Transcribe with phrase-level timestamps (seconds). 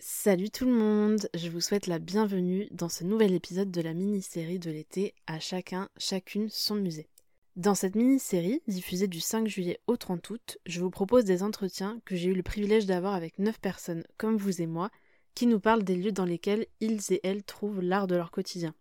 [0.00, 3.94] Salut tout le monde, je vous souhaite la bienvenue dans ce nouvel épisode de la
[3.94, 7.08] mini-série de l'été À chacun, chacune son musée.
[7.56, 12.00] Dans cette mini-série, diffusée du 5 juillet au 30 août, je vous propose des entretiens
[12.04, 14.90] que j'ai eu le privilège d'avoir avec 9 personnes comme vous et moi,
[15.34, 18.76] qui nous parlent des lieux dans lesquels ils et elles trouvent l'art de leur quotidien.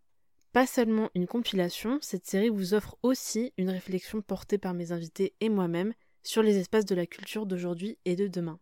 [0.53, 5.33] Pas seulement une compilation, cette série vous offre aussi une réflexion portée par mes invités
[5.41, 8.59] et moi-même sur les espaces de la culture d'aujourd'hui et de demain.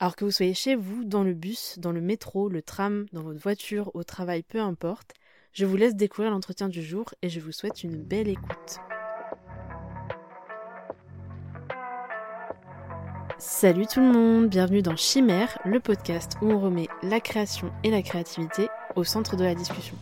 [0.00, 3.22] Alors que vous soyez chez vous, dans le bus, dans le métro, le tram, dans
[3.22, 5.12] votre voiture, au travail, peu importe,
[5.52, 8.78] je vous laisse découvrir l'entretien du jour et je vous souhaite une belle écoute.
[13.38, 17.90] Salut tout le monde, bienvenue dans Chimère, le podcast où on remet la création et
[17.90, 19.96] la créativité au centre de la discussion.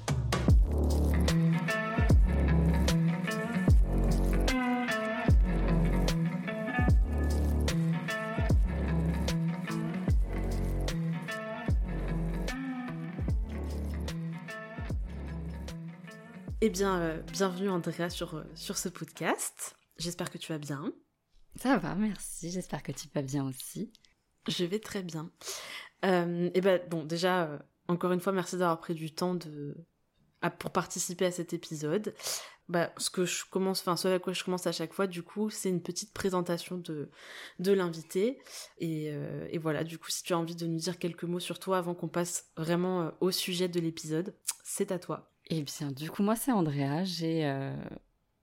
[16.66, 19.76] Eh bien, euh, bienvenue Andrea sur, euh, sur ce podcast.
[19.98, 20.92] J'espère que tu vas bien.
[21.54, 22.50] Ça va, merci.
[22.50, 23.92] J'espère que tu vas bien aussi.
[24.48, 25.30] Je vais très bien.
[26.04, 29.76] Euh, et ben bon, déjà, encore une fois, merci d'avoir pris du temps de,
[30.58, 32.16] pour participer à cet épisode.
[32.68, 35.22] Bah, ce que je commence, enfin, ce à quoi je commence à chaque fois, du
[35.22, 37.10] coup, c'est une petite présentation de,
[37.60, 38.42] de l'invité.
[38.78, 39.14] Et,
[39.50, 41.78] et, voilà, du coup, si tu as envie de nous dire quelques mots sur toi
[41.78, 45.30] avant qu'on passe vraiment au sujet de l'épisode, c'est à toi.
[45.48, 47.04] Eh bien, du coup, moi, c'est Andrea.
[47.04, 47.44] J'ai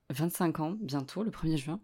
[0.10, 1.82] 25 euh, ans, bientôt, le 1er juin.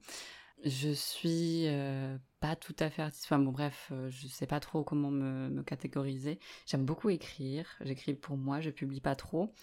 [0.63, 3.29] Je suis euh, pas tout à fait artiste.
[3.29, 6.39] Bon, bref, euh, je sais pas trop comment me, catégoriser.
[6.65, 7.67] J'aime beaucoup écrire.
[7.81, 9.53] J'écris pour moi, je publie pas trop.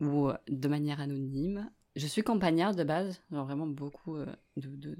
[0.00, 1.70] Ou de manière anonyme.
[1.96, 4.96] Je suis campagnarde de base, genre vraiment beaucoup de, de,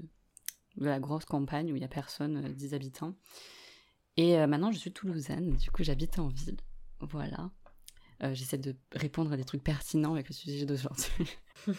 [0.75, 3.15] la grosse campagne où il y a personne, 10 habitants.
[4.17, 6.57] Et maintenant, je suis toulousaine, du coup, j'habite en ville.
[6.99, 7.51] Voilà.
[8.23, 11.37] Euh, j'essaie de répondre à des trucs pertinents avec le sujet d'aujourd'hui.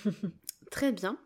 [0.71, 1.19] Très bien.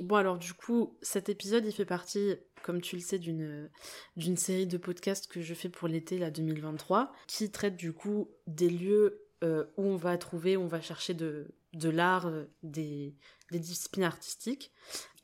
[0.00, 4.66] Bon alors du coup, cet épisode, il fait partie, comme tu le sais, d'une série
[4.66, 9.26] de podcasts que je fais pour l'été là 2023, qui traite du coup des lieux
[9.44, 13.14] euh, où on va trouver, où on va chercher de, de l'art, euh, des,
[13.50, 14.72] des disciplines artistiques.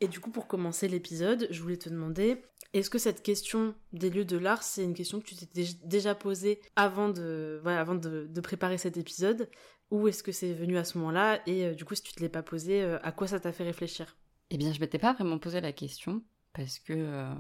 [0.01, 2.43] Et du coup, pour commencer l'épisode, je voulais te demander
[2.73, 5.47] est-ce que cette question des lieux de l'art, c'est une question que tu t'es
[5.85, 9.51] déjà posée avant de, voilà, avant de, préparer cet épisode?
[9.91, 11.43] Ou est-ce que c'est venu à ce moment-là?
[11.47, 13.53] Et euh, du coup, si tu te l'es pas posé, euh, à quoi ça t'a
[13.53, 14.17] fait réfléchir?
[14.49, 16.23] Eh bien, je m'étais pas vraiment posé la question
[16.55, 17.35] parce que, euh,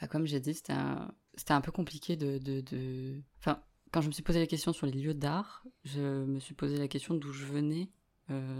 [0.00, 1.14] bah, comme j'ai dit, c'était un,
[1.48, 4.92] un, peu compliqué de, de, Enfin, quand je me suis posé la question sur les
[4.92, 7.88] lieux d'art, je me suis posé la question d'où je venais,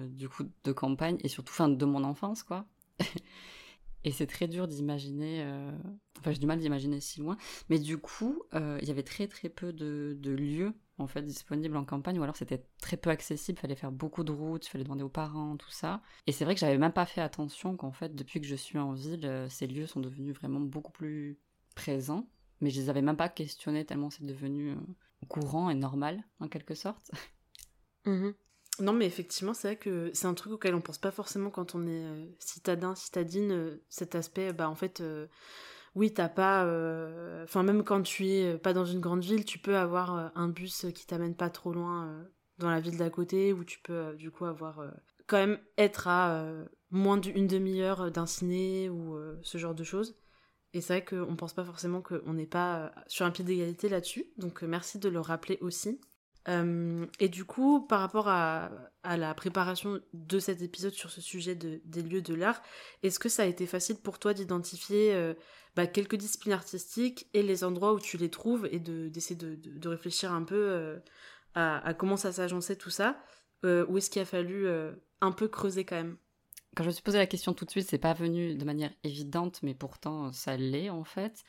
[0.09, 2.67] du coup, de campagne et surtout, fin, de mon enfance, quoi.
[4.05, 5.73] Et c'est très dur d'imaginer, euh,
[6.19, 7.37] enfin j'ai du mal d'imaginer si loin,
[7.69, 11.77] mais du coup, euh, il y avait très très peu de, lieux en fait disponibles
[11.77, 14.71] en campagne, ou alors c'était très peu accessible, il fallait faire beaucoup de routes, il
[14.71, 16.01] fallait demander aux parents, tout ça.
[16.27, 18.79] Et c'est vrai que j'avais même pas fait attention qu'en fait, depuis que je suis
[18.79, 21.39] en ville, euh, ces lieux sont devenus vraiment beaucoup plus
[21.75, 22.29] présents,
[22.61, 24.77] mais je les avais même pas questionnés tellement c'est devenu
[25.29, 27.11] courant et normal en quelque sorte.
[28.05, 28.31] Mmh
[28.81, 31.75] non, mais effectivement, c'est vrai que c'est un truc auquel on pense pas forcément quand
[31.75, 35.27] on est euh, citadin, citadine, euh, cet aspect, bah en fait, euh,
[35.95, 36.63] oui, t'as pas.
[37.43, 40.87] Enfin, même quand tu es pas dans une grande ville, tu peux avoir un bus
[40.95, 42.25] qui t'amène pas trop loin
[42.59, 44.81] dans la ville d'à côté, où tu peux du coup avoir.
[45.27, 46.45] quand même être à
[46.91, 50.17] moins d'une demi-heure d'un ciné ou ce genre de choses.
[50.73, 54.27] Et c'est vrai qu'on pense pas forcément qu'on n'est pas sur un pied d'égalité là-dessus,
[54.37, 56.01] donc merci de le rappeler aussi.
[56.49, 58.71] Euh, et du coup, par rapport à,
[59.05, 62.63] la préparation de cet épisode sur ce sujet des lieux de l'art,
[63.03, 65.35] est-ce que ça a été facile pour toi d'identifier euh,
[65.77, 70.33] bah, quelques disciplines artistiques et les endroits où tu les trouves et d'essayer de, réfléchir
[70.33, 70.99] un peu euh,
[71.55, 73.19] à, comment ça s'agençait tout ça
[73.65, 74.67] Ou est-ce qu'il a fallu
[75.21, 76.17] un peu creuser quand même?
[76.77, 78.93] Quand je me suis posé la question tout de suite, c'est pas venu de manière
[79.05, 81.45] évidente, mais pourtant ça l'est en fait.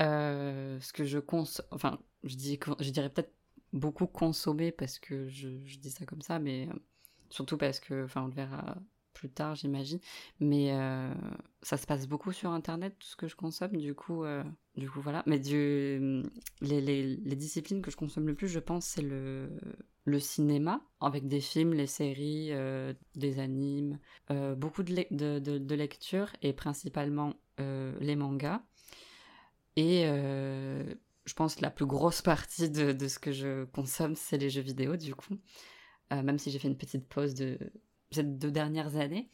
[0.00, 1.44] ce que je cons...
[1.70, 3.32] enfin, je, dirais peut-être
[3.74, 6.72] beaucoup consommé parce que je, dis ça comme ça, mais euh,
[7.28, 8.76] surtout parce que, enfin, on le verra
[9.12, 10.00] plus tard, j'imagine.
[10.40, 11.12] Mais euh,
[11.62, 13.76] ça se passe beaucoup sur Internet, tout ce que je consomme.
[13.76, 14.42] Du coup, euh,
[14.76, 15.22] du coup voilà.
[15.26, 16.22] Mais du,
[16.60, 19.50] les, les, les, disciplines que je consomme le plus, je pense, c'est le,
[20.04, 22.52] le cinéma, avec des films, les séries,
[23.14, 23.98] des animes,
[24.56, 28.62] beaucoup de, de, de, de lecture et principalement les mangas.
[29.76, 30.06] Et
[31.24, 34.96] je pense la plus grosse partie de, ce que je consomme, c'est les jeux vidéo,
[34.96, 35.38] du coup.
[36.12, 37.58] Euh, même si j'ai fait une petite pause de
[38.10, 39.30] ces deux dernières années.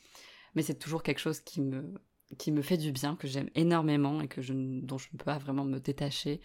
[0.55, 1.95] Mais c'est toujours quelque chose qui me,
[2.39, 5.25] qui me fait du bien, que j'aime énormément et que je, dont je ne peux
[5.25, 6.41] pas vraiment me détacher.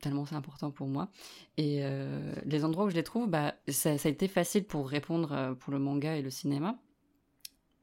[0.00, 1.10] tellement c'est important pour moi.
[1.56, 1.82] Et
[2.44, 5.78] les endroits où je les trouve, bah, ça, a été facile pour répondre pour le
[5.78, 6.78] manga et le cinéma.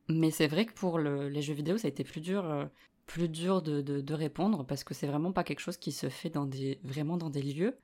[0.08, 2.70] Mais c'est vrai que pour les jeux vidéo, ça a été plus dur,
[3.06, 6.46] plus dur de, répondre parce que c'est vraiment pas quelque chose qui se fait dans
[6.46, 7.78] des, vraiment dans des lieux.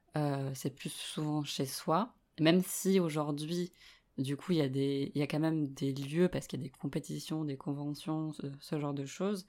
[0.54, 2.14] c'est plus souvent chez soi.
[2.40, 3.72] Même si aujourd'hui,
[4.18, 6.64] du coup, il y, a des, y a quand même des lieux parce qu'il y
[6.64, 9.46] a des compétitions, des conventions, ce, genre de choses.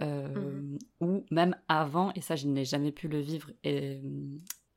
[0.00, 4.00] Mmh ou même avant, et ça je n'ai jamais pu le vivre et,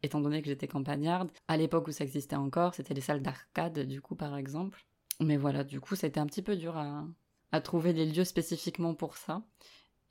[0.03, 3.79] étant donné que j'étais campagnarde, à l'époque où ça existait encore, c'était les salles d'arcade
[3.79, 4.85] du coup par exemple.
[5.19, 7.05] Mais voilà, du coup c'était un petit peu dur à,
[7.51, 9.43] à, trouver des lieux spécifiquement pour ça.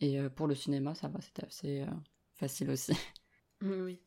[0.01, 1.87] Et pour le cinéma, ça va, c'était assez
[2.35, 2.93] facile aussi.
[3.63, 3.99] Oui.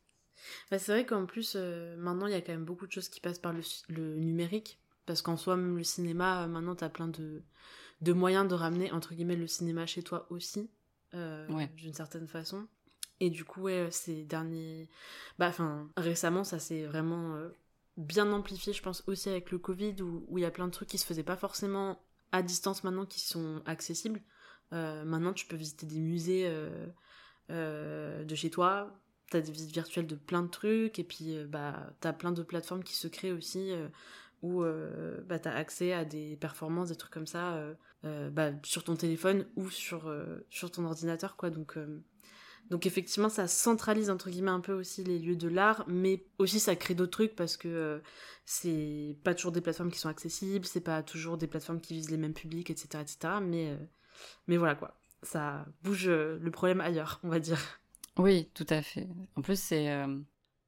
[0.70, 3.20] Bah, c'est vrai qu'en plus, maintenant, il y a quand même beaucoup de choses qui
[3.20, 4.80] passent par le, le numérique.
[5.08, 7.42] Parce qu'en soi, même le cinéma, maintenant, tu as plein de,
[8.02, 10.70] de moyens de ramener, entre guillemets, le cinéma chez toi aussi.
[11.16, 12.68] Euh, d'une certaine façon.
[13.20, 14.88] Et du coup, ouais, ces derniers.
[15.40, 17.50] Bah, enfin, récemment, ça s'est vraiment euh,
[17.98, 20.90] bien amplifié, je pense, aussi avec le Covid, où il y a plein de trucs
[20.90, 22.00] qui se faisaient pas forcément
[22.32, 24.22] à distance maintenant qui sont accessibles.
[24.74, 26.52] Euh, maintenant, tu peux visiter des musées
[27.50, 28.96] de chez toi,
[29.32, 32.84] t'as des visites virtuelles de plein de trucs, et puis bah, t'as plein de plateformes
[32.84, 33.74] qui se créent aussi
[34.42, 37.74] où euh, bah, tu as accès à des performances, des trucs comme ça, euh,
[38.06, 40.14] euh, bah, sur ton téléphone ou sur,
[40.50, 41.36] sur ton ordinateur.
[41.36, 41.50] quoi.
[41.50, 41.78] Donc,
[42.70, 46.60] donc effectivement, ça centralise entre guillemets un peu aussi les lieux de l'art, mais aussi
[46.60, 48.02] ça crée d'autres trucs parce que
[48.46, 52.12] c'est pas toujours des plateformes qui sont accessibles, c'est pas toujours des plateformes qui visent
[52.12, 53.02] les mêmes publics, etc.
[53.02, 53.34] etc.
[53.42, 53.78] mais,
[54.48, 57.60] mais voilà quoi, ça bouge le problème ailleurs, on va dire.
[58.18, 59.08] Oui, tout à fait.
[59.36, 59.88] En plus, c'est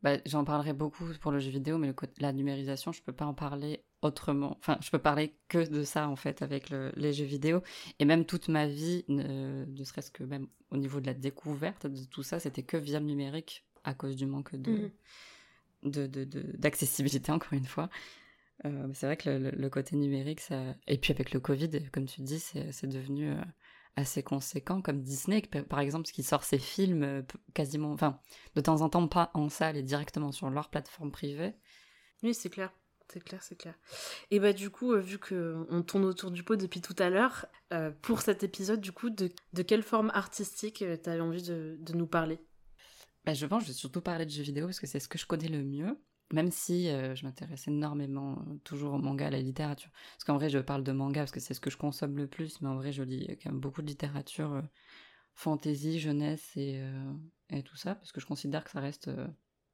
[0.03, 3.25] bah, j'en parlerai beaucoup pour le jeu vidéo, mais le, la numérisation, je peux pas
[3.25, 4.57] en parler autrement.
[4.59, 7.61] Enfin, je peux parler que de ça, en fait, avec les jeux vidéo.
[7.99, 12.03] Et même toute ma vie, ne, serait-ce que même au niveau de la découverte de
[12.05, 14.91] tout ça, c'était que via le numérique, à cause du manque de,
[15.83, 15.89] mmh.
[16.57, 17.89] d'accessibilité, encore une fois.
[18.65, 20.75] Euh, c'est vrai que le, côté numérique, ça...
[20.87, 23.41] et puis avec le Covid, comme tu dis, c'est devenu euh,
[23.95, 27.21] assez conséquent, comme Disney, par exemple, qui sort ses films euh,
[27.53, 28.19] quasiment, enfin,
[28.55, 31.55] de temps en temps pas en salle et directement sur leur plateforme privée.
[32.23, 32.71] Oui, c'est clair.
[33.11, 33.77] C'est clair, c'est clair.
[34.29, 37.45] Et bah du coup, vu que on tourne autour du pot depuis tout à l'heure,
[37.73, 41.75] euh, pour cet épisode, du coup, de, de quelle forme artistique tu as envie de,
[41.81, 42.39] de nous parler?
[43.25, 45.09] Bah, Je pense que je vais surtout parler de jeux vidéo parce que c'est ce
[45.09, 45.97] que je connais le mieux
[46.33, 49.91] même si euh, je m'intéresse énormément euh, toujours au manga, à la littérature.
[50.13, 52.27] Parce qu'en vrai, je parle de manga parce que c'est ce que je consomme le
[52.27, 54.61] plus, mais en vrai, je lis quand même beaucoup de littérature euh,
[55.33, 56.81] fantasy, jeunesse et,
[57.49, 59.09] et, tout ça, parce que je considère que ça reste.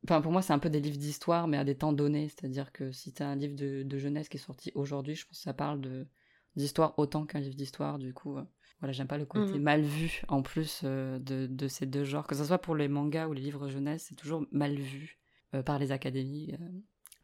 [0.03, 2.29] Enfin, pour moi, c'est un peu des livres d'histoire, mais à des temps donnés.
[2.29, 5.37] C'est-à-dire que si tu as un livre de, jeunesse qui est sorti aujourd'hui, je pense
[5.37, 6.07] que ça parle de
[6.55, 7.99] d'histoire autant qu'un livre d'histoire.
[7.99, 8.37] Du coup,
[8.79, 9.61] voilà, j'aime pas le côté mmh.
[9.61, 12.27] mal vu en plus de, de, ces deux genres.
[12.27, 15.16] Que ce soit pour les mangas ou les livres jeunesse, c'est toujours mal vu
[15.65, 16.65] par les académies, euh,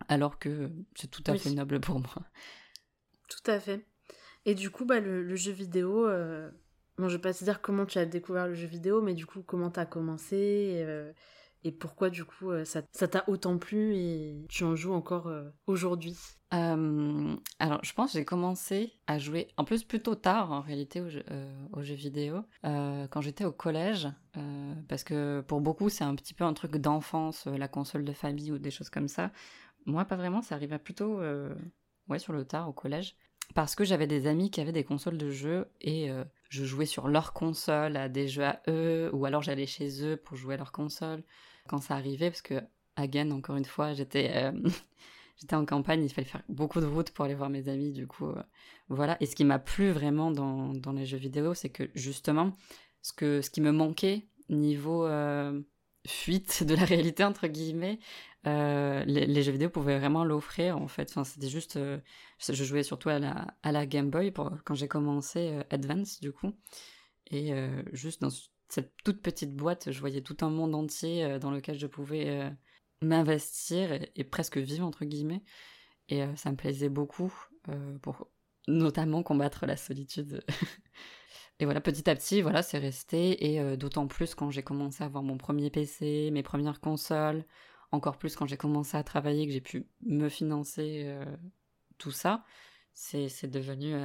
[0.07, 2.15] alors que c'est tout à fait noble pour moi.
[3.27, 3.85] Tout à fait.
[4.45, 6.49] Et du coup, bah, le, jeu vidéo, euh,
[6.97, 9.25] bon, je vais pas te dire comment tu as découvert le jeu vidéo, mais du
[9.25, 10.85] coup, comment tu as commencé
[11.63, 15.49] et pourquoi du coup euh, ça t'a autant plu et tu en joues encore euh,
[15.65, 16.17] aujourd'hui?
[16.53, 21.01] Euh, Alors je pense que j'ai commencé à jouer en plus plutôt tard en réalité
[21.01, 24.07] aux jeux, vidéo quand j'étais au collège
[24.87, 28.51] parce que pour beaucoup c'est un petit peu un truc d'enfance la console de famille
[28.51, 29.31] ou des choses comme ça.
[29.85, 31.21] Moi pas vraiment, ça arrivait plutôt
[32.09, 33.15] ouais sur le tard au collège
[33.55, 36.09] parce que j'avais des amis qui avaient des consoles de jeux et
[36.49, 40.17] je jouais sur leur console à des jeux à eux ou alors j'allais chez eux
[40.17, 41.23] pour jouer à leur console
[41.67, 42.61] quand ça arrivait, parce que,
[42.95, 44.51] again, encore une fois, j'étais euh,
[45.37, 48.07] j'étais en campagne, il fallait faire beaucoup de routes pour aller voir mes amis, du
[48.07, 48.43] coup, euh,
[48.89, 49.17] voilà.
[49.21, 52.55] Et ce qui m'a plu vraiment dans, les jeux vidéo, c'est que justement,
[53.01, 55.61] ce, que, ce qui me manquait niveau euh,
[56.05, 57.99] fuite de la réalité, entre guillemets,
[58.45, 61.09] les, jeux vidéo pouvaient vraiment l'offrir, en fait.
[61.09, 61.79] Enfin, c'était juste...
[62.39, 66.51] je jouais surtout à la, à Game Boy quand j'ai commencé Advance, du coup.
[67.31, 67.53] Et
[67.93, 68.29] juste dans
[68.73, 72.29] cette toute petite boîte, je voyais tout un monde entier euh, dans lequel je pouvais
[72.29, 72.49] euh,
[73.01, 75.43] m'investir et, presque vivre, entre guillemets.
[76.09, 77.33] Et euh, ça me plaisait beaucoup
[78.01, 78.27] pour
[78.67, 80.43] notamment combattre la solitude.
[81.59, 83.53] et voilà, petit à petit, voilà, c'est resté.
[83.53, 87.45] Et d'autant plus quand j'ai commencé à avoir mon premier PC, mes premières consoles,
[87.91, 91.17] encore plus quand j'ai commencé à travailler, que j'ai pu me financer
[91.99, 92.43] tout ça,
[92.91, 93.95] c'est devenu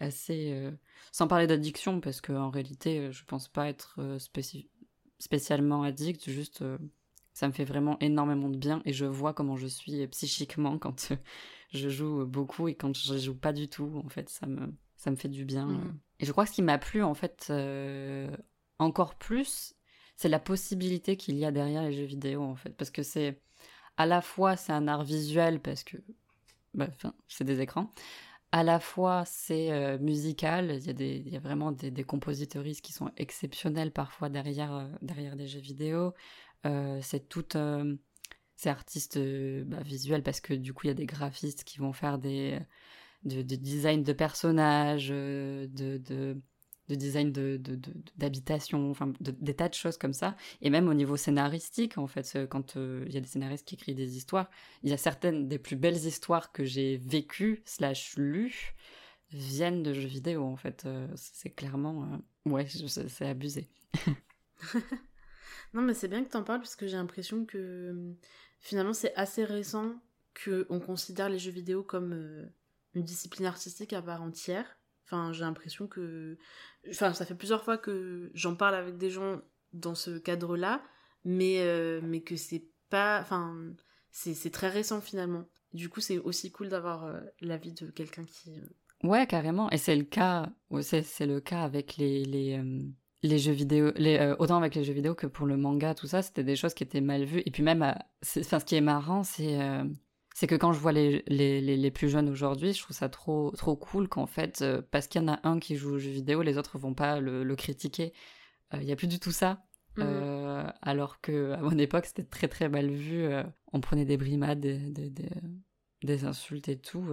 [0.00, 0.52] assez.
[0.52, 0.70] Euh,
[1.12, 4.18] sans parler d'addiction, parce qu'en réalité, euh, je pense pas être euh,
[5.18, 6.64] spécialement addict, juste
[7.32, 11.12] ça me fait vraiment énormément de bien et je vois comment je suis psychiquement quand
[11.72, 14.00] je joue beaucoup et quand je joue pas du tout.
[14.04, 15.66] En fait, ça me, ça me fait du bien.
[15.66, 15.98] Mmh.
[16.20, 17.52] Et je crois que ce qui m'a plu, en fait,
[18.78, 19.74] encore plus,
[20.16, 23.40] c'est la possibilité qu'il y a derrière les jeux vidéo en fait, parce que c'est
[23.96, 25.96] à la fois c'est un art visuel parce que
[26.74, 26.88] bah,
[27.28, 27.92] c'est des écrans,
[28.54, 32.04] à la fois c'est musical, il y, a vraiment des, des
[32.82, 36.14] qui sont exceptionnels parfois derrière, derrière des jeux vidéo.
[37.00, 37.48] C'est tout.
[38.54, 41.92] c'est artiste bah, visuel parce que du coup il y a des graphistes qui vont
[41.92, 42.60] faire des,
[43.24, 43.56] de, de
[44.04, 46.40] de personnages, de
[46.88, 47.60] de design de,
[48.16, 50.36] d'habitation, enfin des tas de choses comme ça.
[50.60, 53.74] Et même au niveau scénaristique, en fait, quand euh, il y a des scénaristes qui
[53.74, 54.50] écrivent des histoires,
[54.82, 58.74] il y a certaines des plus belles histoires que j'ai vécues, slash lues,
[59.30, 60.84] viennent de jeux vidéo, en fait.
[60.86, 62.04] Euh, c'est clairement...
[62.04, 63.68] Euh, ouais, c'est abusé.
[65.72, 68.14] non, mais c'est bien que tu en parles, parce que j'ai l'impression que
[68.60, 69.94] finalement c'est assez récent
[70.42, 72.50] qu'on considère les jeux vidéo comme
[72.94, 76.38] une discipline artistique à part entière Enfin, j'ai l'impression que.
[76.88, 79.40] Enfin, ça fait plusieurs fois que j'en parle avec des gens
[79.72, 80.82] dans ce cadre-là,
[81.24, 83.20] mais, euh, mais que c'est pas.
[83.20, 83.74] Enfin,
[84.10, 85.46] c'est très récent finalement.
[85.72, 88.58] Du coup, c'est aussi cool d'avoir euh, l'avis de quelqu'un qui.
[88.58, 89.70] Euh, ouais, carrément.
[89.70, 90.50] Et c'est le cas.
[90.80, 92.24] C'est le cas avec les.
[92.24, 92.62] les
[93.22, 93.90] les jeux vidéo,
[94.38, 96.82] autant avec les jeux vidéo que pour le manga, tout ça, c'était des choses qui
[96.82, 97.42] étaient mal vues.
[97.46, 99.58] Et puis même, enfin, ce qui est marrant, c'est
[100.34, 103.52] c'est que quand je vois les, les, les, plus jeunes aujourd'hui, je trouve ça trop,
[103.52, 106.10] trop cool qu'en fait, euh, parce qu'il y en a un qui joue aux jeux
[106.10, 108.12] vidéo, les autres vont pas le, critiquer.
[108.72, 109.62] Il euh, n'y a plus du tout ça.
[109.96, 110.02] Mmh.
[110.02, 113.28] Euh, alors que à mon époque, c'était très très mal vu.
[113.72, 115.12] on prenait des brimades, des, des,
[116.02, 117.06] des, insultes et tout,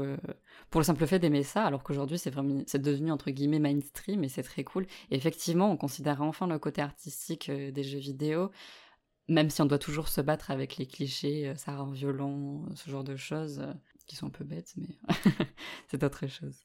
[0.71, 4.23] pour le simple fait d'aimer ça, alors qu'aujourd'hui, c'est vraiment, c'est devenu entre guillemets mainstream
[4.23, 4.87] et c'est très cool.
[5.11, 8.49] Et effectivement, on considère enfin le côté artistique des jeux vidéo
[9.31, 12.89] même si on doit toujours se battre avec les clichés, euh, ça rend violent, ce
[12.89, 13.73] genre de choses, euh,
[14.05, 14.97] qui sont un peu bêtes, mais
[15.87, 16.59] c'est autre chose.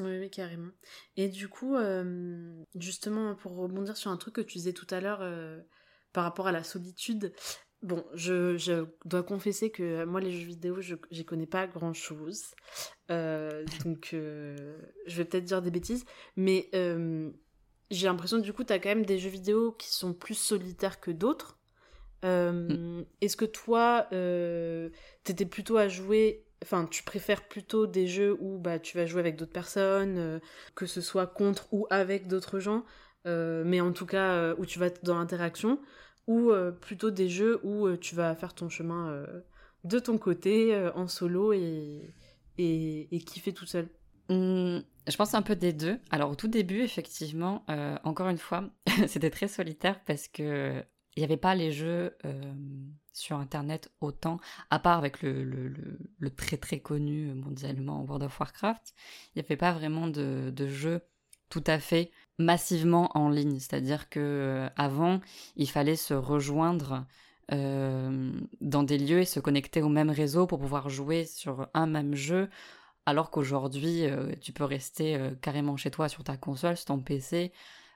[0.00, 0.70] Oui, oui, carrément.
[1.16, 5.00] Et du coup, euh, justement, pour rebondir sur un truc que tu disais tout à
[5.00, 5.22] l'heure
[6.12, 7.32] par rapport à la solitude,
[7.82, 12.42] bon, je, dois confesser que moi, les jeux vidéo, je n'y connais pas grand-chose.
[13.08, 16.04] donc, je vais peut-être dire des bêtises,
[16.34, 16.70] mais
[17.92, 20.98] j'ai l'impression du coup, tu as quand même des jeux vidéo qui sont plus solitaires
[20.98, 21.60] que d'autres.
[22.24, 24.88] Euh, est-ce que toi, euh,
[25.24, 29.20] t'étais plutôt à jouer, enfin, tu préfères plutôt des jeux où bah, tu vas jouer
[29.20, 30.38] avec d'autres personnes, euh,
[30.74, 32.84] que ce soit contre ou avec d'autres gens,
[33.26, 35.80] mais en tout cas où tu vas être dans l'interaction,
[36.26, 39.24] ou plutôt des jeux où tu vas faire ton chemin
[39.84, 42.14] de ton côté, en solo et,
[42.58, 43.88] et, et kiffer tout seul?
[44.28, 45.98] Mmh, je pense un peu des deux.
[46.10, 47.64] Alors au tout début, effectivement,
[48.04, 48.68] encore une fois,
[49.06, 50.84] c'était très solitaire parce que
[51.16, 52.52] il n'y avait pas les jeux euh,
[53.12, 54.38] sur Internet autant,
[54.70, 55.72] à part avec le,
[56.36, 58.94] très très connu mondialement World of Warcraft,
[59.34, 61.02] il n'y avait pas vraiment de, de jeux
[61.50, 63.60] tout à fait massivement en ligne.
[63.60, 65.20] C'est-à-dire que euh, avant,
[65.56, 67.06] il fallait se rejoindre
[67.52, 71.86] euh, dans des lieux et se connecter au même réseau pour pouvoir jouer sur un
[71.86, 72.48] même jeu.
[73.06, 74.04] Alors qu'aujourd'hui,
[74.40, 77.52] tu peux rester carrément chez toi sur ta console, sur ton PC,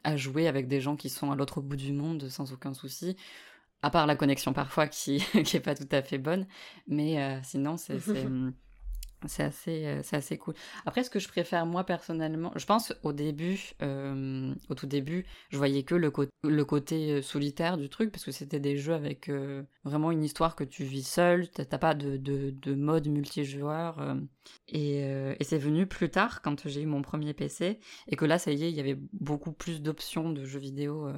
[0.09, 3.17] à jouer avec des gens qui sont à l'autre bout du monde sans aucun souci.
[3.83, 6.47] À part la connexion parfois qui, qui est pas tout à fait bonne.
[6.87, 7.99] Mais euh, sinon, c'est
[9.27, 10.55] c'est assez, euh, c'est assez cool.
[10.87, 15.27] Après, ce que je préfère moi personnellement, je pense au début, euh, au tout début,
[15.51, 16.11] je voyais que le,
[16.65, 19.31] côté euh, solitaire du truc, parce que c'était des jeux avec
[19.85, 24.17] vraiment une histoire que tu vis seul, t'as pas de, de, de, mode multijoueur.
[24.69, 28.39] et, et c'est venu plus tard, quand j'ai eu mon premier PC, et que là,
[28.39, 31.11] ça y est, il y avait beaucoup plus d'options de jeux vidéo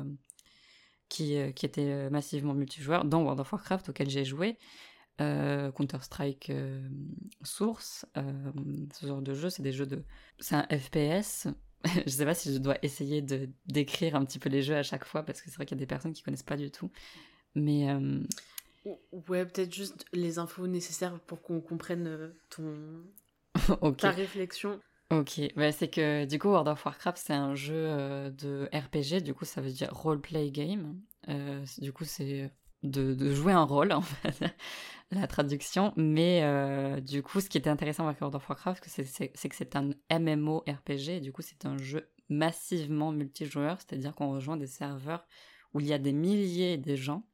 [1.09, 4.57] qui, qui étaient massivement multijoueurs, dans World of Warcraft, auquel j'ai joué.
[5.21, 6.81] Euh, Counter-Strike euh,
[7.43, 8.23] Source, euh,
[8.95, 10.03] ce genre de jeu, c'est des jeux de...
[10.39, 11.47] C'est un FPS.
[12.07, 14.83] je sais pas si je dois essayer de décrire un petit peu les jeux à
[14.83, 16.71] chaque fois, parce que c'est vrai qu'il y a des personnes qui connaissent pas du
[16.71, 16.91] tout.
[17.55, 17.89] Mais...
[19.29, 23.03] Ouais, peut-être juste les infos nécessaires pour qu'on comprenne ton...
[23.99, 24.81] ta réflexion.
[25.11, 25.41] Ok,
[25.73, 29.61] c'est que du coup World of Warcraft c'est un jeu de RPG, du coup ça
[29.61, 30.99] veut dire role play game.
[31.79, 32.51] du coup c'est
[32.83, 34.45] de, jouer un rôle en fait
[35.11, 35.93] la traduction.
[35.97, 39.77] Mais euh, du coup, ce qui était intéressant avec World of Warcraft, c'est que c'est
[39.77, 41.21] un MMO RPG.
[41.21, 45.27] du coup, c'est un jeu massivement multijoueur, c'est-à-dire qu'on rejoint des serveurs
[45.75, 47.27] où il y a des milliers de gens.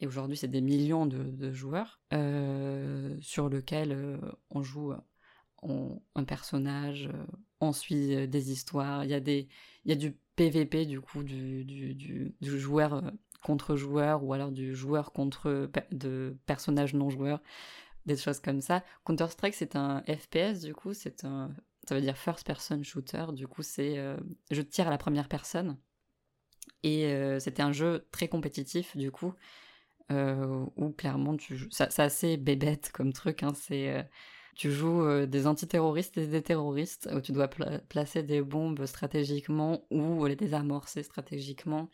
[0.00, 4.18] Et aujourd'hui, c'est des millions de, joueurs euh, sur lequel euh,
[4.50, 4.92] on joue
[5.62, 7.10] un personnage,
[7.60, 9.04] on suit des histoires.
[9.04, 9.20] Il y a
[9.84, 13.10] y a du PVP du coup du, du, du joueur
[13.46, 17.40] contre joueurs ou alors du joueur contre de personnages non joueurs,
[18.04, 18.82] des choses comme ça.
[19.04, 21.50] Counter-Strike c'est un FPS du coup, c'est un
[21.88, 24.16] ça veut dire first person shooter, du coup c'est euh,
[24.50, 25.78] je tire à la première personne.
[26.82, 29.34] Et c'était un jeu très compétitif, du coup,
[30.10, 31.68] où clairement, tu joues...
[31.70, 34.06] c'est assez bébête comme truc, hein, c'est
[34.56, 39.86] tu joues euh, des antiterroristes et des terroristes, où tu dois placer des bombes stratégiquement
[39.90, 41.90] ou les désamorcer stratégiquement.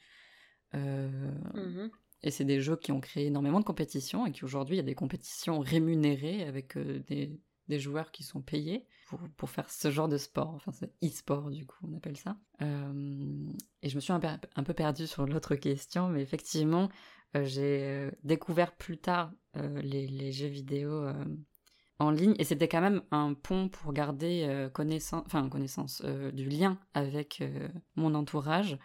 [0.74, 1.08] Euh,
[1.54, 1.90] mmh
[2.24, 4.80] et c'est des jeux qui ont créé énormément de compétitions et qui aujourd'hui, il y
[4.80, 7.36] a des compétitions rémunérées avec euh, des,
[7.66, 10.54] des, joueurs qui sont payés pour, pour, faire ce genre de sport.
[10.54, 12.36] Enfin, c'est e-sport, du coup, on appelle ça.
[12.60, 14.20] et je me suis un,
[14.54, 16.90] un peu perdue sur l'autre question, mais effectivement,
[17.34, 21.08] j'ai découvert plus tard les, les, jeux vidéo
[22.02, 26.30] en ligne et c'était quand même un pont pour garder euh, connaissance, enfin connaissance euh,
[26.32, 28.78] du lien avec euh, mon entourage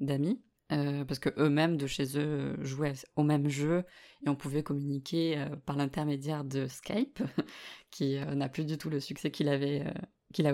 [0.00, 3.84] d'amis parce que eux-mêmes de chez eux jouaient au même jeu
[4.26, 7.22] et on pouvait communiquer par l'intermédiaire de Skype
[7.90, 9.84] qui n'a plus du tout le succès qu'il avait
[10.32, 10.50] qu'il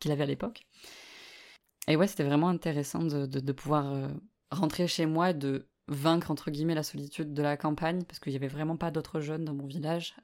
[0.00, 0.66] qu'il avait à l'époque.
[1.88, 4.10] Et ouais, c'était vraiment intéressant de, de, de pouvoir
[4.50, 8.32] rentrer chez moi et de vaincre entre guillemets la solitude de la campagne parce qu'il
[8.32, 10.16] n'y avait vraiment pas d'autres jeunes dans mon village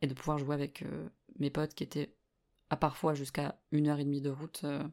[0.00, 2.14] et de pouvoir jouer avec euh, mes potes qui étaient
[2.70, 4.60] à parfois jusqu'à une heure et demie de route.
[4.64, 4.86] Euh,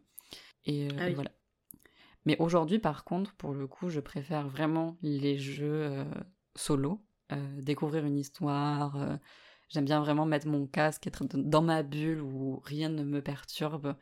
[0.65, 1.31] et, euh, ah voilà.
[2.25, 6.05] Mais aujourd'hui, par contre, pour le coup, je préfère vraiment les jeux
[6.55, 7.03] solo,
[7.57, 8.97] découvrir une histoire.
[9.69, 13.95] J'aime bien vraiment mettre mon casque, être dans ma bulle où rien ne me perturbe.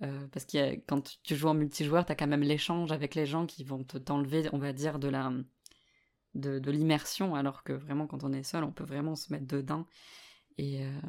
[0.00, 3.46] parce que quand tu joues en multijoueur, tu as quand même l'échange avec les gens
[3.46, 5.32] qui vont t'enlever, on va dire, de la
[6.34, 9.86] de, l'immersion, alors que vraiment quand on est seul, on peut vraiment se mettre dedans.
[10.58, 11.00] Et euh,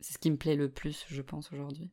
[0.00, 1.90] c'est ce qui me plaît le plus, je pense, aujourd'hui.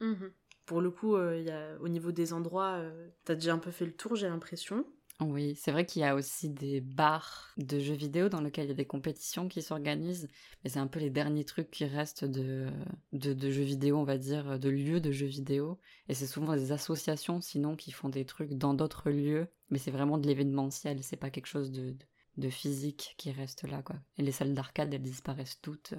[0.00, 0.32] Mhm.
[0.66, 3.70] Pour le coup, euh, y a, au niveau des endroits, euh, t'as déjà un peu
[3.70, 4.84] fait le tour, j'ai l'impression.
[5.20, 8.68] Oui, c'est vrai qu'il y a aussi des bars de jeux vidéo dans lesquels il
[8.68, 10.28] y a des compétitions qui s'organisent,
[10.62, 12.68] mais c'est un peu les derniers trucs qui restent de,
[13.12, 15.78] de, jeux vidéo, on va dire, de lieux de jeux vidéo.
[16.08, 19.90] Et c'est souvent des associations, sinon, qui font des trucs dans d'autres lieux, mais c'est
[19.90, 21.96] vraiment de l'événementiel, c'est pas quelque chose de,
[22.36, 23.96] de, physique qui reste là, quoi.
[24.18, 25.94] Et les salles d'arcade, elles disparaissent toutes.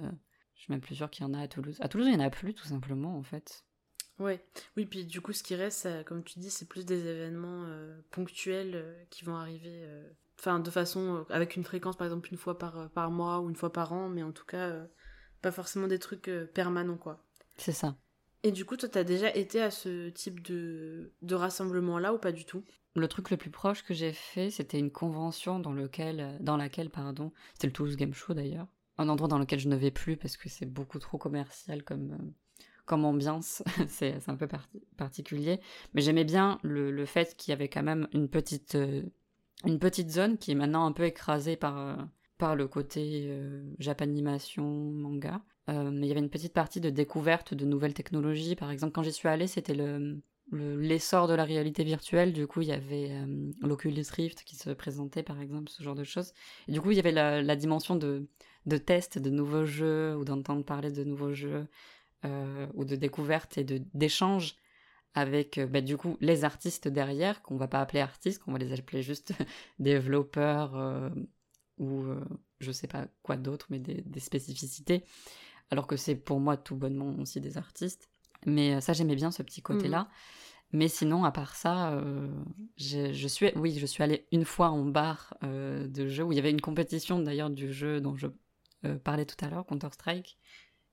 [0.54, 1.78] Je suis même plus sûre qu'il y en a à Toulouse.
[1.80, 3.64] À Toulouse, il n'y en a plus, tout simplement, en fait.
[4.18, 4.44] Ouais,
[4.76, 8.00] oui, puis du coup, ce qui reste, comme tu dis, c'est plus des événements euh,
[8.10, 12.38] ponctuels euh, qui vont arriver, euh, enfin, de façon, avec une fréquence, par exemple, une
[12.38, 14.72] fois par, par mois ou une fois par an, mais en tout cas,
[15.40, 17.24] pas forcément des trucs permanents, quoi.
[17.56, 17.96] C'est ça.
[18.42, 22.32] Et du coup, toi, t'as déjà été à ce type de, de rassemblement-là ou pas
[22.32, 22.64] du tout?
[22.96, 26.90] Le truc le plus proche que j'ai fait, c'était une convention dans, lequel, dans laquelle,
[26.90, 30.16] pardon, c'était le Toulouse Game Show d'ailleurs, un endroit dans lequel je ne vais plus
[30.16, 32.32] parce que c'est beaucoup trop commercial comme,
[32.88, 33.62] comme ambiance.
[33.88, 34.48] c'est un peu
[34.96, 35.60] particulier.
[35.94, 39.02] Mais j'aimais bien le, fait qu'il y avait quand même une petite, euh,
[39.64, 41.96] une petite zone qui est maintenant un peu écrasée par, euh,
[42.38, 43.30] par le côté
[43.78, 45.42] japanimation, manga.
[45.68, 48.56] mais il y avait une petite partie de découverte de nouvelles technologies.
[48.56, 50.20] Par exemple, quand j'y suis allée, c'était le,
[50.52, 52.32] l'essor de la réalité virtuelle.
[52.32, 53.10] Du coup, il y avait
[53.60, 56.32] l'Oculus Rift qui se présentait, par exemple, ce genre de choses.
[56.68, 58.28] Du coup, il y avait la, dimension de
[58.68, 61.64] de tests de nouveaux jeux ou d'entendre parler de nouveaux jeux euh,
[62.24, 64.56] ou de découvertes et de d'échanges
[65.14, 68.58] avec euh, bah, du coup les artistes derrière qu'on va pas appeler artistes qu'on va
[68.58, 69.32] les appeler juste
[69.78, 71.10] développeurs euh,
[71.78, 72.06] ou
[72.58, 75.04] je sais pas quoi d'autre mais des, spécificités.
[75.70, 78.08] Alors que c'est pour moi tout bonnement aussi des artistes.
[78.46, 80.08] Mais ça j'aimais bien ce petit côté là mmh.
[80.72, 81.98] Mais sinon, à part ça,
[82.76, 86.36] je, je, suis, oui, je suis allée une fois en bar de jeu où il
[86.36, 88.26] y avait une compétition d'ailleurs du jeu dont je
[88.84, 90.38] euh, parlait tout à l'heure, Counter-Strike,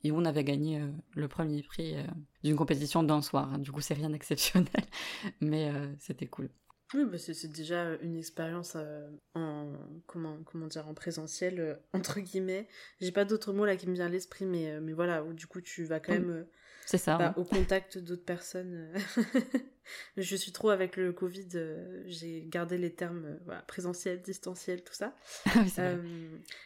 [0.05, 2.03] et où on avait gagné euh, le premier prix euh,
[2.43, 3.57] d'une compétition d'un soir.
[3.57, 4.69] Du coup, c'est rien d'exceptionnel,
[5.41, 6.49] mais c'était cool.
[6.93, 8.77] Oui, bah c'est déjà une expérience
[9.33, 9.73] en
[10.05, 12.67] comment comment dire en présentiel entre guillemets.
[13.01, 15.47] J'ai pas d'autres mots là qui me viennent à l'esprit, mais mais voilà où du
[15.47, 16.45] coup tu vas quand même
[16.85, 18.93] c'est ça bah, au contact d'autres personnes.
[20.17, 21.47] je suis trop avec le Covid,
[22.05, 25.15] j'ai gardé les termes voilà, présentiel, distanciel, tout ça.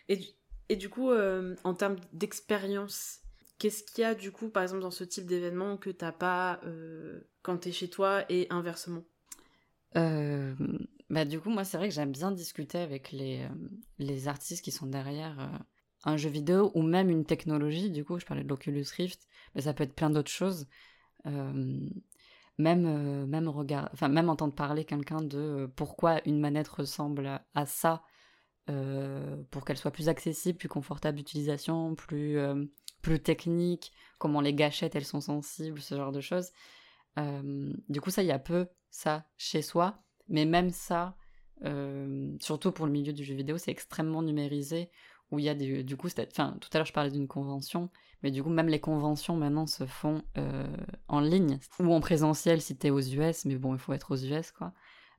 [0.10, 0.36] Et
[0.70, 3.22] et du coup, euh, en termes d'expérience,
[3.60, 6.60] qu'est-ce qu'il y a du coup, par exemple, dans ce type d'événement que t'as pas
[6.64, 9.04] euh, quand t'es chez toi et inversement?
[9.96, 10.56] Euh,
[11.10, 13.48] bah du coup, moi, c'est vrai que j'aime bien discuter avec les,
[13.98, 15.52] les artistes qui sont derrière
[16.06, 17.92] un jeu vidéo ou même une technologie.
[17.92, 20.68] Du coup, je parlais de l'Oculus Rift, mais ça peut être plein d'autres choses.
[21.26, 21.76] même
[22.58, 28.04] même regard, enfin même entendre parler quelqu'un de pourquoi une manette ressemble à ça
[28.70, 32.66] euh, pour qu'elle soit plus accessible, plus confortable d'utilisation, plus, euh,
[33.02, 36.52] plus technique, comment les gâchettes elles sont sensibles, ce genre de choses.
[37.18, 41.16] Euh, du coup, ça, il y a peu ça chez soi, mais même ça,
[42.40, 44.90] surtout pour le milieu du jeu vidéo, c'est extrêmement numérisé,
[45.32, 47.90] où il y a du, coup, enfin, tout à l'heure je parlais d'une convention,
[48.24, 50.24] mais du coup, même les conventions maintenant se font
[51.08, 54.18] en ligne, ou en présentiel si t'es aux US, mais bon, il faut être aux
[54.18, 54.74] US, quoi.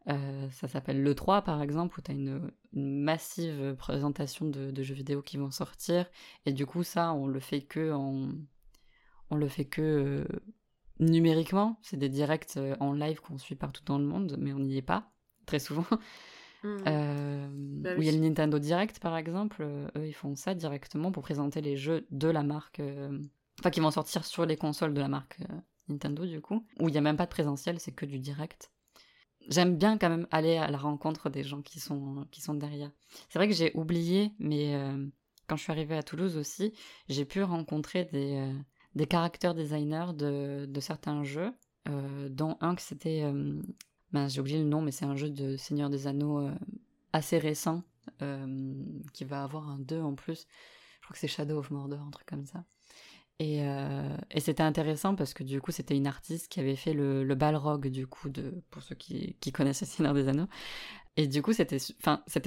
[0.07, 5.37] Ça s'appelle l'E3 par exemple, où tu as une, massive présentation de, jeux vidéo qui
[5.37, 6.07] vont sortir.
[6.47, 8.31] Et du coup, ça, on le fait que en.
[9.33, 10.27] On le fait que
[10.99, 11.79] numériquement.
[11.83, 14.83] C'est des directs en live qu'on suit partout dans le monde, mais on n'y est
[14.83, 15.11] pas,
[15.47, 15.87] très souvent.
[16.63, 17.81] Mmh.
[17.81, 21.11] Bah où il y a le Nintendo Direct par exemple, eux ils font ça directement
[21.11, 22.83] pour présenter les jeux de la marque,
[23.59, 25.39] enfin qui vont sortir sur les consoles de la marque
[25.89, 28.71] Nintendo du coup, où il n'y a même pas de présentiel, c'est que du direct.
[29.51, 32.91] J'aime bien quand même aller à la rencontre des gens qui sont, qui sont derrière.
[33.29, 35.07] C'est vrai que j'ai oublié, mais euh,
[35.49, 36.73] quand je suis arrivée à Toulouse aussi,
[37.09, 38.53] j'ai pu rencontrer des, euh,
[38.95, 41.53] des caractères designers de, de certains jeux,
[41.89, 43.25] euh, dont un que c'était...
[44.13, 46.49] Ben, j'ai oublié le nom, mais c'est un jeu de Seigneur des Anneaux
[47.13, 47.83] assez récent,
[49.13, 50.47] qui va avoir un 2 en plus.
[51.01, 52.65] Je crois que c'est Shadow of Mordor, un truc comme ça.
[53.41, 57.25] Euh, et, c'était intéressant parce que du coup, c'était une artiste qui avait fait le,
[57.25, 60.49] le balrog, du coup, de, pour ceux qui, qui connaissent le Seigneur des Anneaux.
[61.17, 61.79] Et du coup, c'était,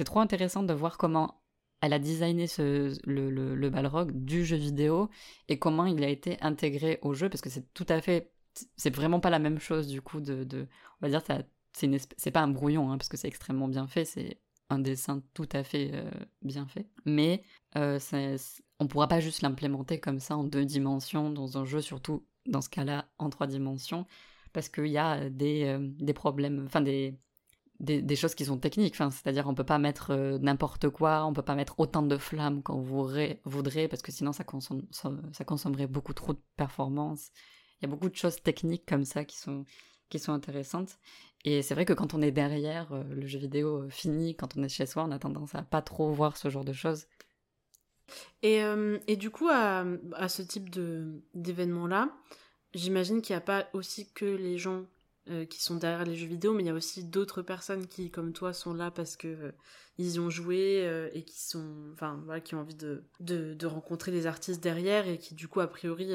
[0.04, 1.40] trop intéressant de voir comment
[1.80, 5.10] elle a designé ce, le, le, balrog du jeu vidéo
[5.48, 8.32] et comment il a été intégré au jeu parce que c'est tout à fait,
[8.76, 10.46] c'est vraiment pas la même chose du coup de,
[11.02, 11.22] on va dire,
[11.74, 15.48] c'est pas un brouillon hein, parce que c'est extrêmement bien fait, c'est un dessin tout
[15.52, 17.42] à fait euh, bien fait, mais
[17.76, 17.98] euh,
[18.80, 22.60] on pourra pas juste l'implémenter comme ça en deux dimensions dans un jeu, surtout dans
[22.60, 24.06] ce cas-là en trois dimensions,
[24.52, 27.18] parce qu'il y a des, euh, des problèmes, enfin des,
[27.80, 31.42] des, choses qui sont techniques, c'est-à-dire on peut pas mettre euh, n'importe quoi, on peut
[31.42, 33.40] pas mettre autant de flammes qu'on voudrait,
[33.88, 37.30] parce que sinon ça, consomme, ça, consommerait beaucoup trop de performance.
[37.80, 39.64] Il y a beaucoup de choses techniques comme ça qui sont,
[40.08, 40.98] qui sont intéressantes.
[41.44, 44.62] Et c'est vrai que quand on est derrière euh, le jeu vidéo fini, quand on
[44.62, 47.06] est chez soi, on a tendance à pas trop voir ce genre de choses.
[48.42, 49.84] Et, euh, et du coup, à,
[50.28, 50.70] ce type
[51.34, 52.10] d'événement-là,
[52.74, 54.84] j'imagine qu'il n'y a pas aussi que les gens
[55.30, 58.10] euh, qui sont derrière les jeux vidéo, mais il y a aussi d'autres personnes qui,
[58.10, 59.52] comme toi, sont là parce que euh,
[59.96, 61.94] ils ont joué et qui sont,
[62.26, 65.68] voilà, qui ont envie de, de, rencontrer des artistes derrière et qui du coup a
[65.68, 66.10] priori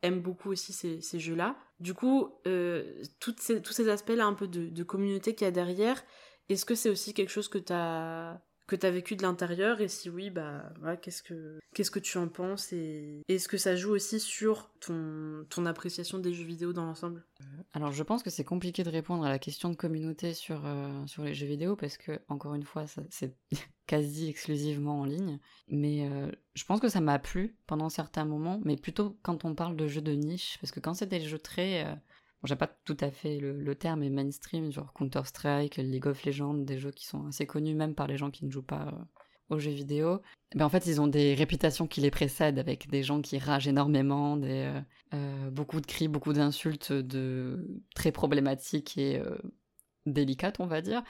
[0.00, 1.54] aiment beaucoup aussi ces, ces jeux-là.
[1.80, 6.02] Du coup, ces, tous ces aspects-là un peu de, de communauté qu'il y a derrière,
[6.48, 9.80] est-ce que c'est aussi quelque chose que tu as que tu as vécu de l'intérieur
[9.80, 10.72] et si oui bah
[11.02, 15.66] qu'est-ce que qu'est-ce que tu en penses et est-ce que ça joue aussi sur ton
[15.66, 17.24] appréciation des jeux vidéo dans l'ensemble?
[17.40, 20.64] Euh, Alors je pense que c'est compliqué de répondre à la question de communauté sur
[20.64, 23.36] euh, les jeux vidéo parce que encore une fois c'est
[23.86, 25.38] quasi exclusivement en ligne.
[25.68, 29.54] Mais euh, je pense que ça m'a plu pendant certains moments mais plutôt quand on
[29.54, 31.84] parle de jeux de niche parce que quand c'est des jeux très
[32.46, 36.78] j'ai pas tout à fait le, terme, mais mainstream, genre Counter-Strike, League of Legends, des
[36.78, 39.58] jeux qui sont assez connus même par les gens qui ne jouent pas euh, aux
[39.58, 40.20] jeux vidéo.
[40.54, 43.68] Ben en fait, ils ont des réputations qui les précèdent avec des gens qui ragent
[43.68, 44.80] énormément, des, euh,
[45.14, 49.22] euh, beaucoup de cris, beaucoup d'insultes de très problématiques et
[50.06, 51.02] délicates, on va dire.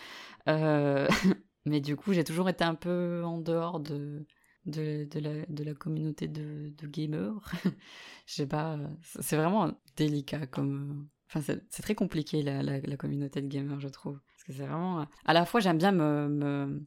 [1.67, 4.25] mais du coup, j'ai toujours été un peu en dehors de,
[4.67, 7.53] de la communauté de, de gamers.
[8.27, 8.79] Je sais pas,
[9.21, 11.09] c'est vraiment délicat comme,
[11.43, 14.21] c'est très compliqué la, communauté de gamers, je trouve.
[14.29, 15.07] Parce que c'est vraiment.
[15.25, 16.87] À la fois, j'aime bien me,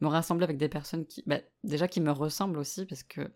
[0.00, 1.22] rassembler avec des personnes qui.
[1.26, 3.30] Bah, déjà, qui me ressemblent aussi, parce que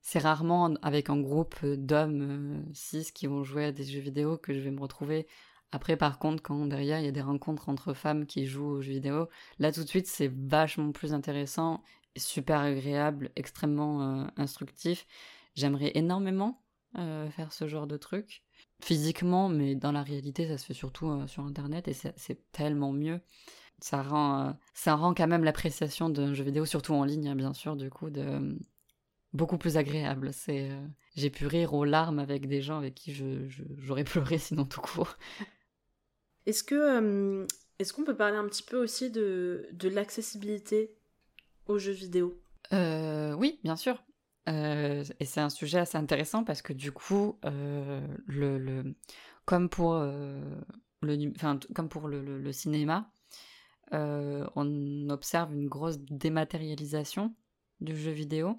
[0.00, 4.36] c'est rarement avec un groupe d'hommes 6 euh, qui vont jouer à des jeux vidéo
[4.36, 5.26] que je vais me retrouver.
[5.70, 8.80] Après, par contre, quand derrière il y a des rencontres entre femmes qui jouent aux
[8.82, 11.82] jeux vidéo, là tout de suite c'est vachement plus intéressant,
[12.16, 15.06] super agréable, extrêmement euh, instructif.
[15.54, 16.62] J'aimerais énormément
[16.98, 18.42] euh, faire ce genre de truc
[18.82, 22.92] physiquement, mais dans la réalité, ça se fait surtout euh, sur Internet et c'est tellement
[22.92, 23.20] mieux.
[23.80, 27.36] Ça rend, euh, ça rend quand même l'appréciation d'un jeu vidéo, surtout en ligne, hein,
[27.36, 28.58] bien sûr, du coup, de,
[29.32, 30.32] beaucoup plus agréable.
[30.32, 34.38] C'est, euh, j'ai pu rire aux larmes avec des gens avec qui je, j'aurais pleuré
[34.38, 35.16] sinon tout court.
[36.46, 37.46] Est-ce que,
[37.78, 40.96] est-ce qu'on peut parler un petit peu aussi de, de l'accessibilité
[41.66, 42.36] aux jeux vidéo?
[42.72, 44.02] Oui, bien sûr.
[44.48, 48.96] Euh, et c'est un sujet assez intéressant parce que du coup, euh, le, le,
[49.44, 50.40] comme pour, euh,
[51.00, 51.32] le,
[51.74, 53.10] comme pour le, le cinéma,
[53.92, 57.34] on observe une grosse dématérialisation
[57.80, 58.58] du jeu vidéo,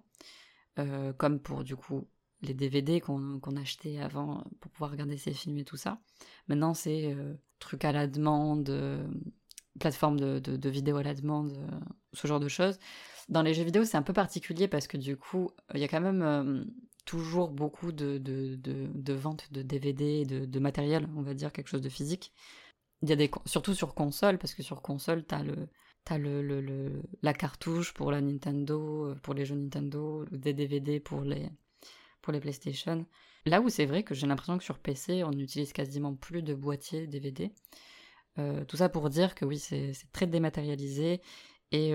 [1.17, 2.07] comme pour du coup
[2.43, 5.99] les DVD qu'on achetait avant pour pouvoir regarder ses films et tout ça.
[6.49, 7.15] Maintenant, c'est
[7.57, 8.71] truc à la demande,
[9.79, 11.57] plateforme de, de, vidéo à la demande,
[12.13, 12.77] ce genre de choses.
[13.29, 15.87] Dans les jeux vidéo, c'est un peu particulier parce que du coup, il y a
[15.87, 16.63] quand même euh,
[17.05, 18.19] toujours beaucoup de,
[19.13, 22.33] ventes de DVD, de, de matériel, on va dire, quelque chose de physique.
[23.01, 25.69] Il y a des, surtout sur console, parce que sur console, t'as le,
[26.09, 31.21] as le, la cartouche pour la Nintendo, euh, pour les jeux Nintendo, des DVD pour
[31.21, 31.49] les,
[32.21, 33.05] pour les PlayStation.
[33.45, 36.53] Là où c'est vrai que j'ai l'impression que sur PC, on n'utilise quasiment plus de
[36.53, 37.53] boîtiers DVD.
[38.67, 41.21] tout ça pour dire que oui, c'est très dématérialisé
[41.73, 41.93] et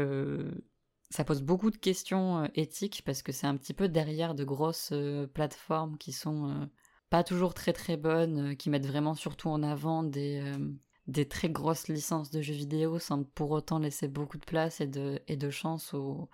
[1.10, 4.92] ça pose beaucoup de questions éthiques parce que c'est un petit peu derrière de grosses
[5.32, 6.68] plateformes qui sont
[7.10, 10.42] pas toujours très très bonnes, qui mettent vraiment surtout en avant des,
[11.28, 15.50] très grosses licences de jeux vidéo sans pour autant laisser beaucoup de place et de,
[15.50, 16.28] chance aux,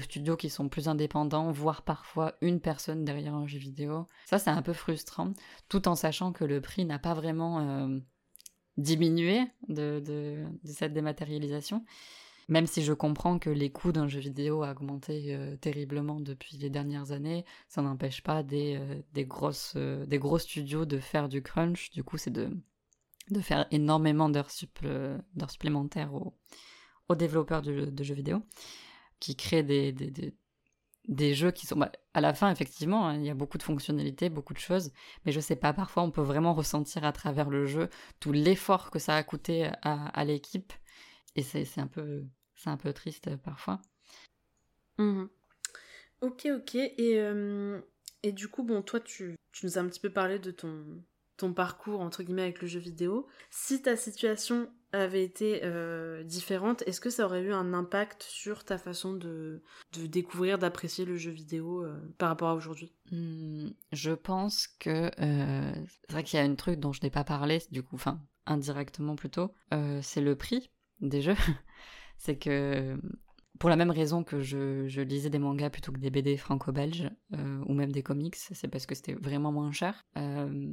[0.00, 4.06] studios qui sont plus indépendants, voire parfois une personne derrière un jeu vidéo.
[4.26, 5.32] Ça, c'est un peu frustrant,
[5.68, 7.98] tout en sachant que le prix n'a pas vraiment euh,
[8.76, 11.84] diminué de, cette dématérialisation.
[12.48, 16.56] Même si je comprends que les coûts d'un jeu vidéo a augmenté euh, terriblement depuis
[16.58, 21.28] les dernières années, ça n'empêche pas des, euh, des, grosses, des gros studios de faire
[21.28, 21.90] du crunch.
[21.90, 22.50] Du coup, c'est de,
[23.30, 26.34] de faire énormément d'heures supplémentaires aux,
[27.08, 28.42] aux développeurs de, jeux vidéo,
[29.20, 30.34] qui créent des, des,
[31.08, 31.76] des, jeux qui sont...
[31.76, 34.92] Bah, à la fin, effectivement, hein, il y a beaucoup de fonctionnalités, beaucoup de choses,
[35.24, 37.88] mais je sais pas, parfois on peut vraiment ressentir à travers le jeu
[38.20, 40.72] tout l'effort que ça a coûté à, à l'équipe,
[41.34, 42.24] et c'est un, peu,
[42.64, 43.80] un peu triste euh, parfois.
[44.98, 45.26] Mmh
[46.22, 47.80] ok, ok, et, euh,
[48.22, 51.02] et du coup, bon, toi, tu, tu nous as un petit peu parlé de ton
[51.36, 53.26] ton parcours entre guillemets avec le jeu vidéo.
[53.50, 58.64] Si ta situation avait été euh, différente, est-ce que ça aurait eu un impact sur
[58.64, 62.94] ta façon de, de découvrir, d'apprécier le jeu vidéo euh, par rapport à aujourd'hui?
[63.12, 67.24] Hmm, Je pense que c'est vrai qu'il y a un truc dont je n'ai pas
[67.24, 69.52] parlé, du coup, enfin indirectement plutôt,
[70.00, 71.36] c'est le prix des jeux.
[72.18, 72.98] c'est que
[73.58, 77.62] pour la même raison que je, lisais des mangas plutôt que des BD franco-belges euh,
[77.66, 80.04] ou même des comics, c'est parce que c'était vraiment moins cher.
[80.18, 80.72] Euh,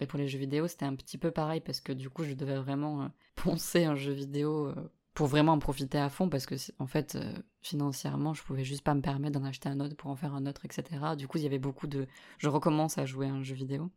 [0.00, 2.34] et pour les jeux vidéo, c'était un petit peu pareil parce que du coup, je
[2.34, 4.72] devais vraiment euh, poncer un jeu vidéo
[5.14, 7.18] pour vraiment en profiter à fond parce que en fait,
[7.60, 10.46] financièrement, je pouvais juste pas me permettre d'en acheter un autre pour en faire un
[10.46, 10.84] autre, etc.
[11.16, 12.06] Du coup, il y avait beaucoup de.
[12.38, 13.90] Je recommence à jouer à un jeu vidéo.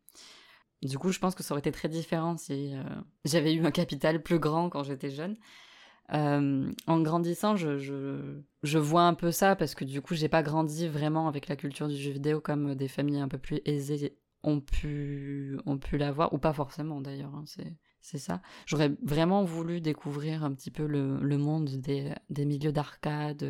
[0.82, 2.74] Du coup, je pense que ça aurait été très différent si
[3.24, 5.38] j'avais eu un capital plus grand quand j'étais jeune.
[6.14, 7.78] Euh, en grandissant, je,
[8.64, 11.56] je, vois un peu ça parce que du coup, j'ai pas grandi vraiment avec la
[11.56, 15.58] culture du jeu vidéo comme des familles un peu plus aisées ont pu,
[15.94, 17.44] l'avoir, ou pas forcément d'ailleurs, hein,
[18.02, 18.42] c'est ça.
[18.66, 23.46] J'aurais vraiment voulu découvrir un petit peu le, monde des, des milieux d'arcade,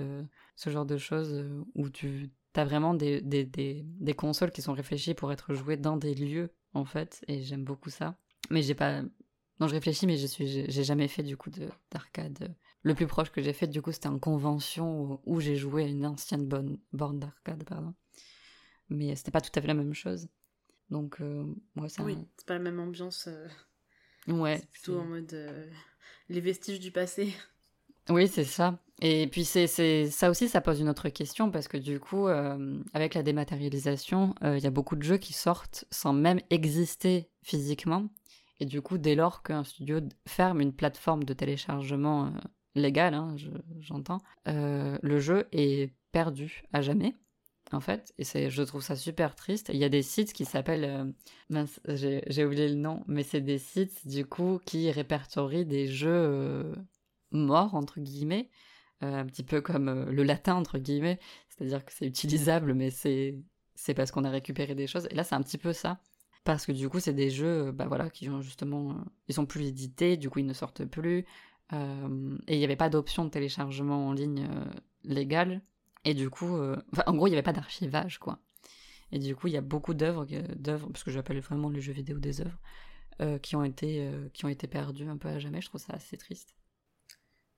[0.55, 4.61] ce genre de choses euh, où tu as vraiment des, des, des, des, consoles qui
[4.61, 8.17] sont réfléchies pour être jouées dans des lieux, en fait, et j'aime beaucoup ça.
[8.49, 9.03] Mais j'ai pas,
[9.61, 11.51] non, je réfléchis, mais je suis, j'ai jamais fait du coup
[11.91, 12.55] d'arcade.
[12.81, 15.87] Le plus proche que j'ai fait, du coup, c'était en convention où, j'ai joué à
[15.87, 17.93] une ancienne bonne borne d'arcade, pardon.
[18.89, 20.29] Mais c'était pas tout à fait la même chose.
[20.89, 21.45] Donc, euh,
[21.89, 22.01] ça.
[22.01, 23.27] Oui, c'est pas la même ambiance.
[23.27, 23.47] Euh,
[24.29, 24.57] ouais.
[24.57, 25.69] C'est plutôt en mode euh,
[26.27, 27.31] les vestiges du passé.
[28.09, 28.79] Oui, c'est ça.
[28.99, 29.67] Et puis c'est
[30.09, 34.59] ça aussi, ça pose une autre question parce que du coup, avec la dématérialisation, il
[34.59, 38.09] y a beaucoup de jeux qui sortent sans même exister physiquement
[38.61, 42.29] et du coup, dès lors qu'un studio ferme une plateforme de téléchargement euh,
[42.75, 43.35] légale, hein,
[43.79, 47.15] j'entends, euh, le jeu est perdu à jamais,
[47.71, 48.13] en fait.
[48.19, 49.71] Et je trouve ça super triste.
[49.73, 51.15] Il y a des sites qui s'appellent,
[51.51, 56.71] euh, j'ai oublié le nom, mais c'est des sites du coup qui répertorient des jeux
[57.31, 58.51] morts entre guillemets,
[59.01, 61.19] un petit peu comme le latin entre guillemets,
[61.49, 63.43] c'est-à-dire que c'est utilisable, mais c'est
[63.95, 65.07] parce qu'on a récupéré des choses.
[65.09, 65.99] Et là, c'est un petit peu ça
[66.43, 68.95] parce que du coup c'est des jeux euh, bah voilà qui ont justement euh,
[69.27, 71.25] ils sont plus édités du coup ils ne sortent plus
[71.73, 74.49] euh, et il n'y avait pas d'option de téléchargement en ligne
[75.05, 75.61] légale.
[76.03, 76.57] Et du coup
[77.05, 78.39] en gros il n'y avait pas d'archivage quoi.
[79.11, 80.25] Et du coup il y a beaucoup d'œuvres
[80.55, 82.59] d'œuvres parce que j'appelle vraiment les jeux vidéo des œuvres
[83.41, 85.61] qui ont été qui ont été perdues un peu à jamais.
[85.61, 86.55] Je trouve ça assez triste.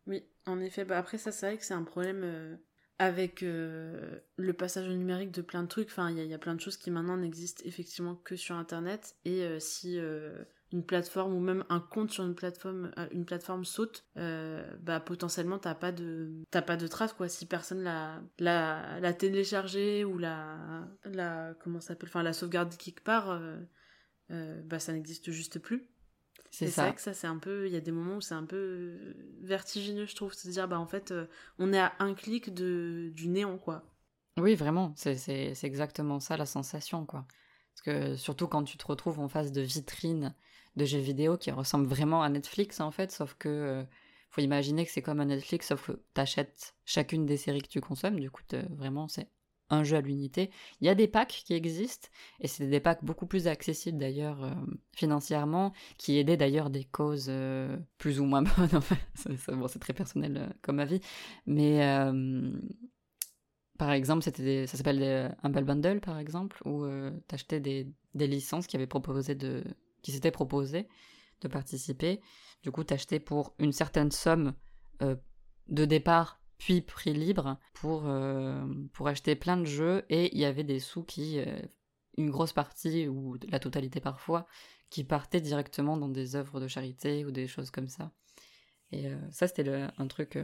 [0.06, 0.86] Oui en effet.
[0.86, 2.60] Bah après ça c'est vrai que c'est un problème
[3.00, 6.56] avec euh, le passage au numérique de plein de trucs, enfin il y, a plein
[6.56, 9.16] de choses qui maintenant n'existent effectivement que sur internet.
[9.26, 13.64] Et euh, si euh, une plateforme ou même un compte sur une plateforme une plateforme
[13.64, 17.30] saute bah potentiellement t'as pas de t'as pas de trace quoi.
[17.30, 23.04] Si personne l'a l'a, l'a téléchargé ou la la comment s'appelle enfin la sauvegarde quelque
[23.04, 23.40] part
[24.30, 25.93] bah ça n'existe juste plus
[26.54, 26.84] c'est ça.
[26.84, 27.66] vrai que ça, c'est un peu.
[27.66, 30.50] Il y a des moments où c'est un peu euh, vertigineux, je trouve, de se
[30.50, 31.26] dire, bah en fait, euh,
[31.58, 33.84] on est à un clic de, du néant, quoi.
[34.38, 37.26] Oui, vraiment, c'est exactement ça la sensation, quoi.
[37.74, 40.36] Parce que surtout quand tu te retrouves en face de vitrines
[40.76, 43.50] de jeux vidéo qui ressemblent vraiment à Netflix, en fait, sauf que.
[43.50, 43.84] Euh,
[44.30, 47.82] faut imaginer que c'est comme un Netflix, sauf que t'achètes chacune des séries que tu
[47.82, 49.30] consommes, du coup, vraiment, c'est
[49.74, 50.50] un jeu à l'unité.
[50.82, 52.08] Il y a des packs qui existent,
[52.40, 54.52] et c'est des packs beaucoup plus accessibles d'ailleurs euh,
[54.96, 58.82] financièrement, qui aidaient d'ailleurs des causes euh, plus ou moins bonnes.
[59.16, 61.02] c'est très personnel euh, comme avis,
[61.46, 61.82] mais
[63.78, 66.86] par exemple, c'était ça s'appelle un Humble Bundle par exemple, où
[67.28, 69.36] tu achetais des, des, licences qui proposé
[70.04, 70.88] qui s'étaient proposées
[71.42, 72.22] de participer.
[72.62, 74.54] Du coup, t'achetais pour une certaine somme
[75.02, 78.10] de départ, puis prix libre, pour,
[78.94, 81.40] pour acheter plein de jeux, et il y avait des sous qui,
[82.18, 84.48] une grosse partie, ou la totalité parfois,
[84.90, 88.12] qui partaient directement dans des œuvres de charité ou des choses comme ça.
[88.92, 90.38] Et ça, c'était un truc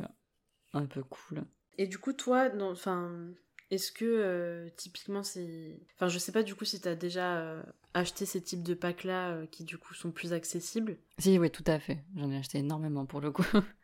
[0.74, 1.46] un peu cool.
[1.78, 3.32] Et du coup, toi, enfin,
[3.72, 5.80] est-ce que euh, typiquement c'est.
[5.96, 9.32] Enfin, je sais pas du coup si t'as déjà euh, acheté ces types de packs-là
[9.32, 10.98] euh, qui du coup sont plus accessibles.
[11.20, 12.04] Si, oui, tout à fait.
[12.16, 13.46] J'en ai acheté énormément pour le coup.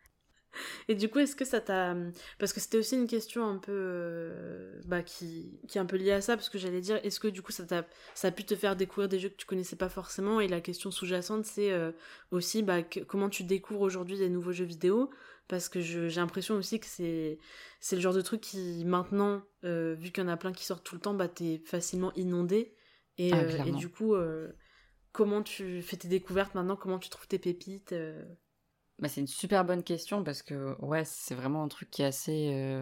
[0.87, 1.95] Et du coup, est-ce que ça t'a.
[2.39, 4.31] Parce que c'était aussi une question un peu.
[4.85, 5.59] Bah, qui...
[5.67, 7.51] qui est un peu liée à ça, parce que j'allais dire, est-ce que du coup
[7.51, 7.85] ça, t'a...
[8.13, 10.39] ça a pu te faire découvrir des jeux que tu connaissais pas forcément?
[10.39, 11.71] Et la question sous-jacente, c'est
[12.31, 15.09] aussi bah, comment tu découvres aujourd'hui des nouveaux jeux vidéo?
[15.47, 17.37] Parce que j'ai l'impression aussi que c'est
[17.79, 20.65] c'est le genre de truc qui maintenant euh, vu qu'il y en a plein qui
[20.65, 22.73] sortent tout le temps bah t'es facilement inondé
[23.19, 24.51] et, ah, euh, et du coup euh,
[25.11, 26.75] comment tu fais tes découvertes maintenant?
[26.75, 27.93] Comment tu trouves tes pépites
[28.99, 32.05] bah, c'est une super bonne question parce que ouais c'est vraiment un truc qui est
[32.05, 32.81] assez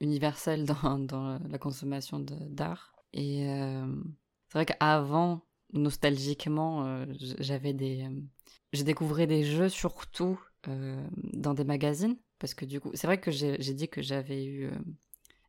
[0.00, 2.94] universel dans, dans la consommation d'art.
[3.12, 3.46] Et
[4.48, 5.42] c'est vrai qu'avant
[5.72, 7.04] nostalgiquement
[7.38, 8.08] j'avais des
[8.72, 10.38] j'ai découvert des jeux surtout
[10.68, 14.44] euh, dans des magazines, parce que du coup, c'est vrai que j'ai dit que j'avais
[14.44, 14.70] eu euh,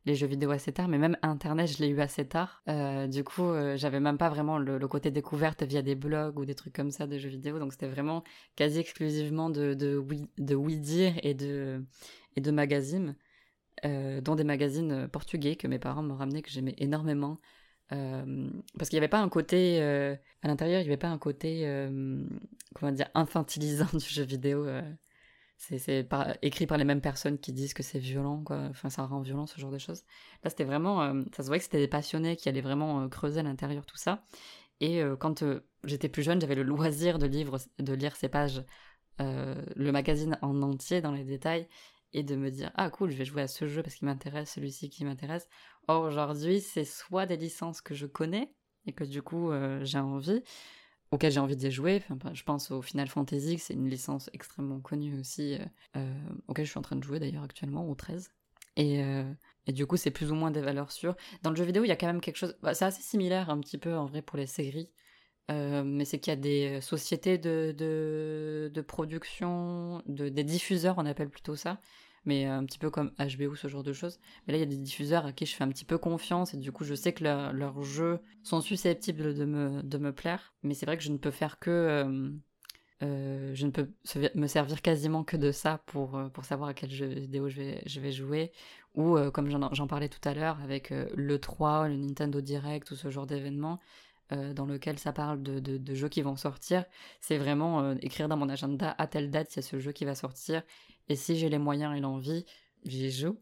[0.08, 2.62] les jeux vidéo assez tard, mais même Internet, je l'ai eu assez tard.
[2.68, 6.54] Euh, du coup, j'avais même pas vraiment le, côté découverte via des blogs ou des
[6.54, 8.24] trucs comme ça de jeux vidéo, donc c'était vraiment
[8.56, 11.84] quasi exclusivement de, de, oui, de oui dire et de,
[12.36, 13.14] et de magazines,
[13.84, 17.38] dont des magazines portugais que mes parents m'ont ramené, que j'aimais énormément.
[17.90, 21.64] parce qu'il n'y avait pas un côté à l'intérieur, il n'y avait pas un côté
[22.74, 24.66] comment dire infantilisant du jeu vidéo
[25.58, 26.08] c'est
[26.42, 28.58] écrit par les mêmes personnes qui disent que c'est violent, quoi.
[28.70, 30.04] Enfin, ça rend violent, ce genre de choses.
[30.44, 31.02] Là, c'était vraiment.
[31.02, 33.84] Euh, ça se voyait que c'était des passionnés qui allaient vraiment euh, creuser à l'intérieur
[33.84, 34.24] tout ça.
[34.80, 35.44] Et euh, quand
[35.82, 38.64] j'étais plus jeune, j'avais le loisir de, de lire ces pages,
[39.18, 41.68] le magazine en entier, dans les détails,
[42.12, 44.52] et de me dire Ah, cool, je vais jouer à ce jeu parce qu'il m'intéresse,
[44.52, 45.48] celui-ci qui m'intéresse.
[45.88, 48.54] Or, aujourd'hui, c'est soit des licences que je connais
[48.86, 49.50] et que du coup,
[49.82, 50.42] j'ai envie
[51.10, 52.02] auquel j'ai envie d'y jouer.
[52.10, 55.64] Enfin, je pense au Final Fantasy, c'est une licence extrêmement connue aussi, euh,
[55.96, 56.14] euh,
[56.48, 58.30] auquel je suis en train de jouer d'ailleurs actuellement, au 13.
[58.76, 59.24] Et, euh,
[59.66, 61.16] et du coup, c'est plus ou moins des valeurs sûres.
[61.42, 62.56] Dans le jeu vidéo, il y a quand même quelque chose.
[62.62, 64.90] Bah, c'est assez similaire un petit peu en vrai pour les séries.
[65.48, 71.06] mais c'est qu'il y a des sociétés de, de, de production, de, des diffuseurs, on
[71.06, 71.80] appelle plutôt ça,
[72.28, 74.20] mais un petit peu comme HBO, ce genre de choses.
[74.46, 76.52] Mais là, il y a des diffuseurs à qui je fais un petit peu confiance,
[76.52, 80.52] et du coup, je sais que leurs jeux sont susceptibles de me, de me plaire,
[80.62, 81.70] mais c'est vrai que je ne peux faire que...
[81.70, 82.30] Euh,
[83.02, 83.88] euh, je ne peux
[84.34, 87.56] me servir quasiment que de ça pour, euh, pour savoir à quel jeu vidéo je
[87.56, 88.52] vais, je vais jouer.
[88.94, 93.10] Ou comme j'en parlais tout à l'heure avec le 3, le Nintendo Direct ou ce
[93.10, 93.26] genre
[94.30, 96.84] d'événement, dans lequel ça parle de, de, de, jeux qui vont sortir,
[97.20, 100.04] c'est vraiment écrire dans mon agenda à telle date il y a ce jeu qui
[100.04, 100.62] va sortir
[101.08, 102.44] et si j'ai les moyens et l'envie,
[102.84, 103.38] j'y joue.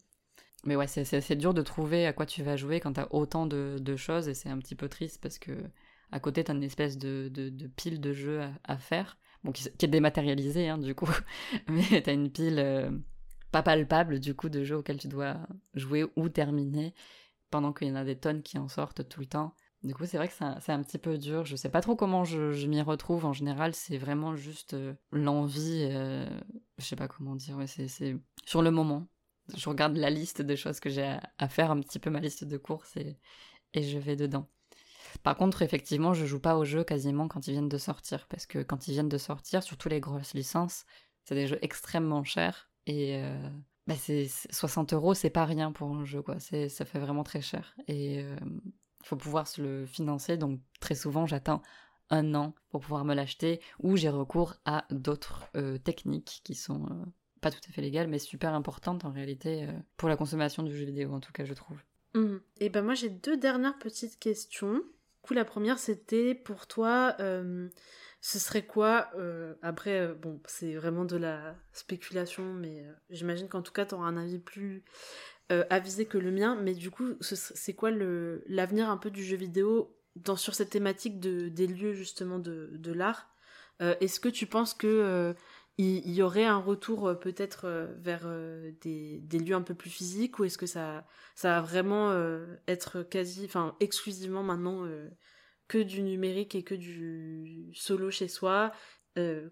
[0.65, 3.97] Mais ouais, c'est dur de trouver à quoi tu vas jouer quand t'as autant de,
[3.97, 5.53] choses et c'est un petit peu triste parce que
[6.13, 7.31] à côté t'as une espèce de,
[7.77, 11.09] pile de jeux à, faire, bon, qui, est dématérialisée hein, du coup,
[11.69, 12.91] mais t'as une pile euh,
[13.53, 15.37] pas palpable du coup de jeux auxquels tu dois
[15.75, 16.95] jouer ou terminer
[17.51, 19.55] pendant qu'il y en a des tonnes qui en sortent tout le temps.
[19.87, 21.45] Du coup, c'est vrai que c'est un, petit peu dur.
[21.45, 23.25] Je sais pas trop comment je, m'y retrouve.
[23.25, 25.87] En général, c'est vraiment juste euh, l'envie.
[25.93, 26.29] Euh,
[26.79, 27.57] je sais pas comment dire.
[27.57, 29.07] Ouais, c'est sur le moment.
[29.57, 32.43] Je regarde la liste des choses que j'ai à, faire, un petit peu ma liste
[32.43, 33.17] de courses et,
[33.75, 34.49] et je vais dedans.
[35.23, 38.27] Par contre, effectivement, je joue pas aux jeux quasiment quand ils viennent de sortir.
[38.27, 40.85] Parce que quand ils viennent de sortir, surtout les grosses licences,
[41.23, 42.73] c'est des jeux extrêmement chers.
[42.87, 43.49] Et euh,
[43.87, 46.41] bah, c'est 60 euros, c'est pas rien pour un jeu, quoi.
[46.41, 47.77] Ça fait vraiment très cher.
[47.87, 48.25] Et
[49.07, 51.63] il faut pouvoir se le financer, donc très souvent j'attends
[52.11, 56.87] un an pour pouvoir me l'acheter, ou j'ai recours à d'autres euh, techniques qui sont
[56.87, 57.05] euh,
[57.41, 60.77] pas tout à fait légales, mais super importantes en réalité euh, pour la consommation du
[60.77, 61.79] jeu vidéo, en tout cas je trouve.
[62.15, 62.39] Mmh.
[62.59, 64.75] Et ben moi j'ai deux dernières petites questions.
[64.75, 64.83] Du
[65.23, 69.11] coup la première c'était pour toi, ce serait quoi
[69.61, 74.17] Après bon c'est vraiment de la spéculation, mais j'imagine qu'en tout cas tu auras un
[74.17, 74.85] avis plus
[75.53, 79.37] euh, avisé que le mien, mais du coup, c'est quoi l'avenir un peu du jeu
[79.37, 83.29] vidéo dans, sur cette thématique de, des lieux justement de, de l'art?
[83.81, 85.35] Euh, Est-ce que tu penses que euh,
[85.79, 88.27] y aurait un retour peut-être vers
[88.81, 92.13] des, des, lieux un peu plus physiques ou est-ce que ça, ça va vraiment
[92.67, 94.89] être quasi, enfin exclusivement maintenant
[95.69, 98.73] que du numérique et que du solo chez soi?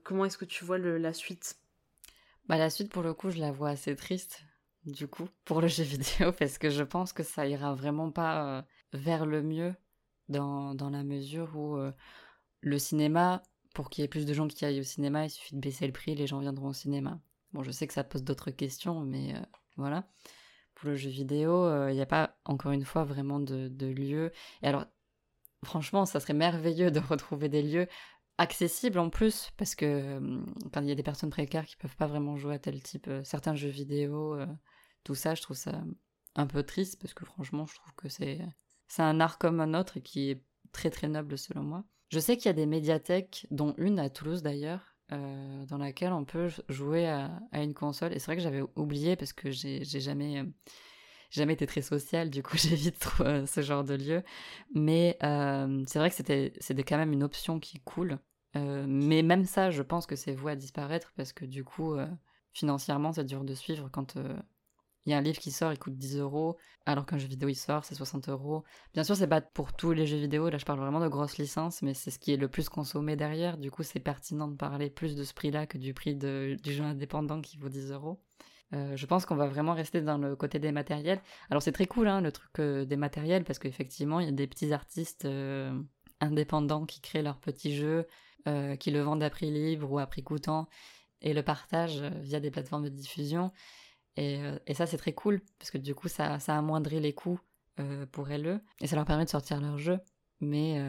[0.02, 1.56] Comment est-ce que tu vois la suite?
[2.48, 4.42] Bah, La suite, pour le coup, je la vois assez triste
[4.86, 8.58] du coup, pour le jeu vidéo, parce que je pense que ça ira vraiment pas
[8.58, 8.62] euh,
[8.92, 9.74] vers le mieux
[10.28, 11.92] dans, dans la mesure où euh,
[12.60, 13.42] le cinéma,
[13.74, 15.86] pour qu'il y ait plus de gens qui aillent au cinéma, il suffit de baisser
[15.86, 17.20] le prix, les gens viendront au cinéma.
[17.52, 19.34] Bon, je sais que ça pose d'autres questions, mais
[19.76, 20.08] voilà.
[20.74, 24.32] Pour le jeu vidéo, il n'y a pas, encore une fois, vraiment de, de lieu.
[24.62, 24.86] Et alors,
[25.62, 27.86] franchement, ça serait merveilleux de retrouver des lieux
[28.38, 30.18] accessibles en plus, parce que
[30.72, 33.08] quand il y a des personnes précaires qui peuvent pas vraiment jouer à tel type,
[33.22, 34.36] certains jeux vidéo,
[35.04, 35.82] tout ça, je trouve ça
[36.34, 38.40] un peu triste, parce que franchement, je trouve que c'est
[38.88, 40.42] c'est un art comme un autre et qui est
[40.72, 41.84] très très noble selon moi.
[42.10, 46.24] Je sais qu'il y a des médiathèques, dont une à Toulouse d'ailleurs, dans laquelle on
[46.24, 48.12] peut jouer à, une console.
[48.12, 50.44] Et c'est vrai que j'avais oublié parce que j'ai jamais
[51.34, 54.22] jamais été très sociale, du coup j'évite euh, ce genre de lieu.
[54.74, 58.18] Mais euh, c'est vrai que c'était, c'était quand même une option qui coule.
[58.56, 61.96] Euh, mais même ça, je pense que c'est voué à disparaître parce que du coup,
[62.52, 64.16] financièrement, c'est dur de suivre quand
[65.06, 67.48] il y a un livre qui sort, il coûte 10 euros, alors qu'un jeu vidéo
[67.48, 68.64] il sort, c'est 60 euros.
[68.94, 71.38] Bien sûr, c'est pas pour tous les jeux vidéo, là je parle vraiment de grosses
[71.38, 73.58] licences, mais c'est ce qui est le plus consommé derrière.
[73.58, 76.84] Du coup, c'est pertinent de parler plus de ce prix-là que du prix du jeu
[76.84, 78.20] indépendant qui vaut 10 euros.
[78.74, 81.20] Euh, je pense qu'on va vraiment rester dans le côté des matériels.
[81.50, 84.32] Alors c'est très cool hein, le truc euh, des matériels parce qu'effectivement il y a
[84.32, 85.78] des petits artistes euh,
[86.20, 88.06] indépendants qui créent leurs petits jeux,
[88.78, 90.68] qui le vendent à prix libre ou à prix coûtant
[91.22, 93.52] et le partagent via des plateformes de diffusion.
[94.16, 94.40] Et,
[94.74, 97.40] ça c'est très cool parce que du coup ça, ça amoindrit les coûts
[98.12, 99.98] pour elles et ça leur permet de sortir leurs jeux.
[100.40, 100.80] Mais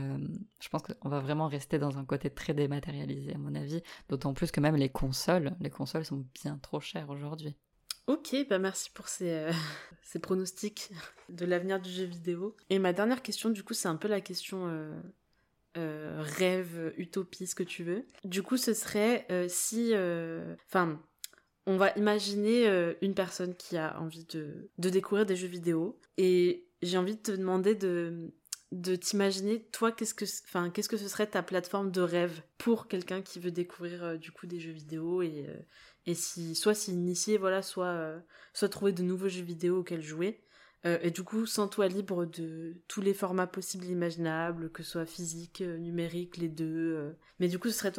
[0.60, 4.34] je pense qu'on va vraiment rester dans un côté très dématérialisé à mon avis, d'autant
[4.34, 7.56] plus que même les consoles, les consoles sont bien trop chères aujourd'hui.
[8.08, 9.52] Ok, bah merci pour ces, euh,
[10.04, 10.92] ces pronostics
[11.30, 12.56] de l'avenir du jeu vidéo.
[12.70, 14.94] Et ma dernière question, du coup, c'est un peu la question euh,
[15.78, 18.06] euh, rêve, utopie, ce que tu veux.
[18.24, 19.94] Du coup, ce serait si...
[20.68, 21.02] Enfin,
[21.66, 26.00] on va imaginer une personne qui a envie de, découvrir des jeux vidéo.
[26.18, 28.32] Et j'ai envie de te demander de,
[28.96, 34.20] t'imaginer, toi, qu'est-ce que, ce serait ta plateforme de rêve pour quelqu'un qui veut découvrir
[34.20, 35.48] du coup des jeux vidéo et,
[36.06, 38.20] et si soit s'initier voilà soit euh,
[38.54, 40.42] soit trouver de nouveaux jeux vidéo auxquels jouer
[40.86, 44.92] euh, et du coup sans toi libre de tous les formats possibles imaginables que ce
[44.92, 47.92] soit physique euh, numérique les deux mais du coup ce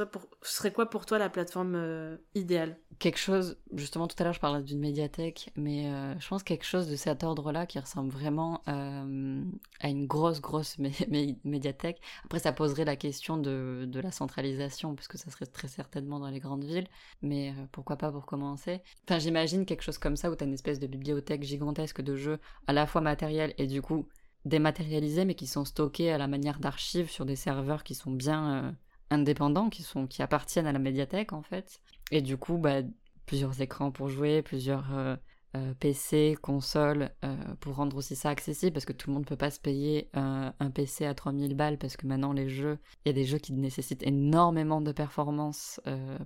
[0.42, 2.78] serait quoi pour toi la plateforme idéale?
[2.98, 6.64] Quelque chose, justement tout à l'heure je parlais d'une médiathèque, mais euh, je pense quelque
[6.64, 9.42] chose de cet ordre-là qui ressemble vraiment euh,
[9.80, 10.78] à une grosse, grosse
[11.44, 12.00] médiathèque.
[12.24, 16.40] Après ça poserait la question de, la centralisation, puisque ça serait très certainement dans les
[16.40, 16.86] grandes villes,
[17.20, 18.80] mais euh, pourquoi pas pour commencer?
[19.06, 22.16] Enfin j'imagine quelque chose comme ça où tu as une espèce de bibliothèque gigantesque de
[22.16, 22.38] jeux
[22.76, 24.06] la fois matériels et du coup
[24.44, 28.76] dématérialisés, mais qui sont stockés à la manière d'archives sur des serveurs qui sont bien
[29.10, 31.80] indépendants, qui, sont, qui appartiennent à la médiathèque en fait.
[32.12, 32.82] Et du coup, bah,
[33.26, 35.16] plusieurs écrans pour jouer, plusieurs euh,
[35.56, 39.28] euh, PC, consoles, euh, pour rendre aussi ça accessible, parce que tout le monde ne
[39.28, 43.08] peut pas se payer un, PC à 3000 balles, parce que maintenant les jeux, il
[43.08, 45.80] y a des jeux qui nécessitent énormément de performance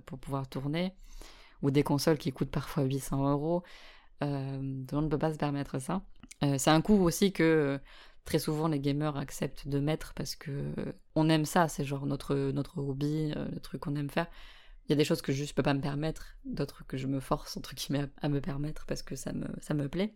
[0.05, 0.93] pour pouvoir tourner,
[1.61, 3.63] ou des consoles qui coûtent parfois 800 euros.
[4.19, 6.01] tout le monde ne peut pas se permettre ça.
[6.41, 7.79] C'est un coût aussi que
[8.25, 10.73] très souvent les gamers acceptent de mettre parce que
[11.15, 14.27] on aime ça, c'est genre notre, notre hobby, le truc qu'on aime faire.
[14.87, 17.07] Il y a des choses que je ne peux pas me permettre, d'autres que je
[17.07, 20.15] me force, entre guillemets, à, me permettre parce que ça me, ça me plaît.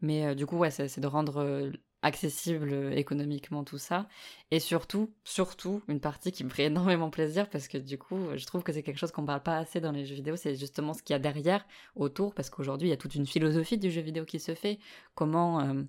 [0.00, 1.70] Mais euh, du coup, ouais, c'est de rendre euh,
[2.02, 4.08] accessible euh, économiquement tout ça.
[4.50, 8.44] Et surtout, surtout, une partie qui me ferait énormément plaisir parce que du coup, je
[8.46, 10.94] trouve que c'est quelque chose qu'on parle pas assez dans les jeux vidéo, c'est justement
[10.94, 13.90] ce qu'il y a derrière, autour, parce qu'aujourd'hui, il y a toute une philosophie du
[13.90, 14.78] jeu vidéo qui se fait.
[15.14, 15.84] Comment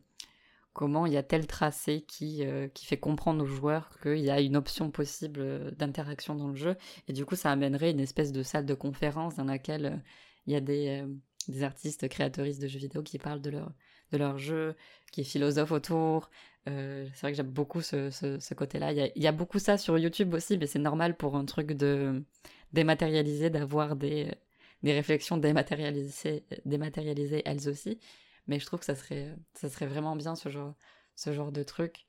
[0.74, 4.30] comment il y a tel tracé qui, euh, qui fait comprendre aux joueurs qu'il y
[4.30, 6.76] a une option possible euh, d'interaction dans le jeu?
[7.08, 9.98] Et du coup, ça amènerait une espèce de salle de conférence dans laquelle euh,
[10.48, 11.06] il y a des,
[11.48, 13.72] des artistes créatoristes de jeux vidéo qui parlent de leur,
[14.14, 14.76] de leur jeu,
[15.12, 16.30] qui philosophent autour.
[16.66, 18.92] c'est vrai que j'aime beaucoup ce, ce, côté-là.
[18.94, 22.24] Il, y, a, beaucoup ça sur YouTube aussi, mais c'est normal pour un truc de
[22.74, 24.32] dématérialisé d'avoir des,
[24.84, 28.00] des réflexions dématérialisées, dématérialisées elles aussi.
[28.48, 30.74] Mais je trouve que ça serait, ça serait vraiment bien ce genre,
[31.16, 32.06] ce genre de truc.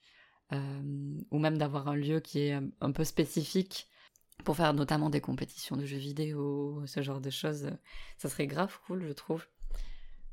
[0.52, 0.82] Euh,
[1.30, 3.88] ou même d'avoir un lieu qui est un peu spécifique
[4.44, 7.70] pour faire notamment des compétitions de jeux vidéo, ce genre de choses.
[8.18, 9.46] Ça serait grave cool, je trouve.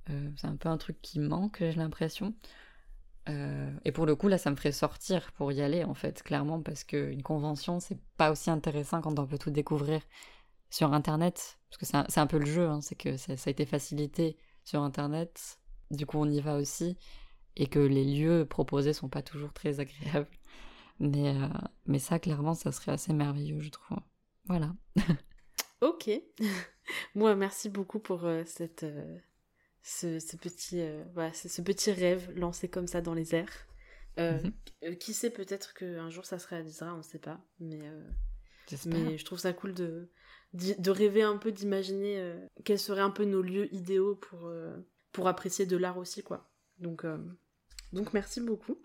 [0.10, 2.34] Euh, c'est un peu un truc qui manque, j'ai l'impression.
[3.30, 6.24] Euh, et pour le coup, là, ça me ferait sortir pour y aller, en fait,
[6.24, 10.02] clairement, parce qu'une convention, c'est pas aussi intéressant quand on peut tout découvrir
[10.70, 11.60] sur Internet.
[11.70, 14.82] Parce que c'est un, peu le jeu, hein, c'est que ça, a été facilité sur
[14.82, 15.58] Internet
[15.89, 16.97] du coup on y va aussi,
[17.58, 20.30] et que les lieux proposés sont pas toujours très agréables.
[20.99, 21.47] Mais, euh,
[21.86, 23.97] mais ça, clairement, ça serait assez merveilleux, je trouve.
[24.45, 24.74] Voilà.
[25.82, 26.10] ok.
[27.16, 28.86] Moi, merci beaucoup pour cette,
[30.03, 33.67] euh, ce, petit, voilà, ce petit rêve lancé comme ça dans les airs.
[34.17, 34.97] Mhm.
[34.97, 37.39] Qui sait, peut-être qu'un jour ça se réalisera, on ne sait pas.
[37.59, 37.79] Mais,
[38.86, 40.09] Mais je trouve ça cool de,
[40.53, 44.75] de rêver un peu, d'imaginer euh, quels seraient un peu nos lieux idéaux pour, euh,
[45.11, 46.49] pour apprécier de l'art aussi, quoi.
[46.79, 47.17] Donc, euh,
[47.93, 48.77] donc merci beaucoup.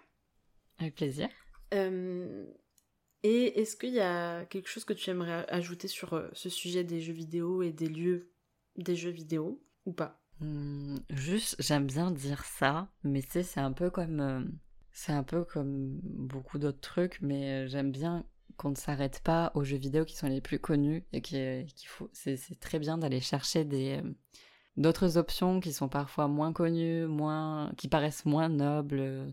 [0.79, 1.29] Avec plaisir.
[1.73, 7.01] et est-ce qu'il y a quelque chose que tu aimerais ajouter sur ce sujet des
[7.01, 8.31] jeux vidéo et des lieux
[8.77, 10.23] des jeux vidéo ou pas?
[10.41, 14.59] Mmh, Juste, j'aime bien dire ça, mais tu sais, c'est un peu comme
[14.93, 18.25] c'est un peu comme beaucoup d'autres trucs, mais j'aime bien
[18.57, 22.09] qu'on ne s'arrête pas aux jeux vidéo qui sont les plus connus et qu'il faut
[22.13, 24.11] c'est très bien d'aller chercher des euh,
[24.77, 29.31] d'autres options qui sont parfois moins connues, moins qui paraissent moins nobles, euh,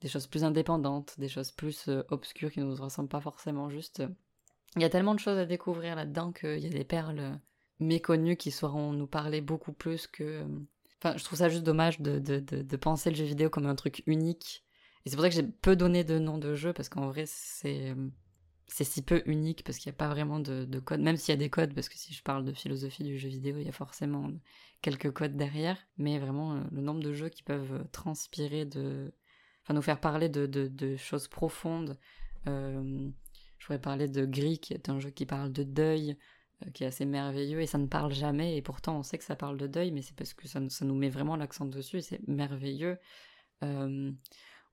[0.00, 3.70] des choses plus indépendantes, des choses plus euh, obscures qui ne nous ressemblent pas forcément
[3.70, 4.02] juste.
[4.76, 7.40] Il y a tellement de choses à découvrir là-dedans qu'il y a des perles
[7.80, 10.44] méconnues qui sauront nous parler beaucoup plus que
[11.00, 13.76] Enfin, je trouve ça juste dommage de, de, de penser le jeu vidéo comme un
[13.76, 14.64] truc unique.
[15.04, 17.22] Et c'est pour ça que j'ai peu donné de noms de jeux, parce qu'en vrai,
[17.26, 17.94] c'est
[18.68, 21.36] c'est si peu unique parce qu'il n'y a pas vraiment de, code, même s'il y
[21.36, 23.68] a des codes, parce que si je parle de philosophie du jeu vidéo, il y
[23.68, 24.30] a forcément
[24.82, 29.12] quelques codes derrière, mais vraiment euh, le nombre de jeux qui peuvent euh, transpirer de.
[29.64, 31.98] Enfin, nous faire parler de, de, choses profondes.
[32.46, 33.10] Euh,
[33.58, 36.16] je pourrais parler de Gris, qui est un jeu qui parle de deuil,
[36.74, 39.36] qui est assez merveilleux, et ça ne parle jamais, et pourtant on sait que ça
[39.36, 42.26] parle de deuil, mais c'est parce que ça, nous met vraiment l'accent dessus, et c'est
[42.28, 42.98] merveilleux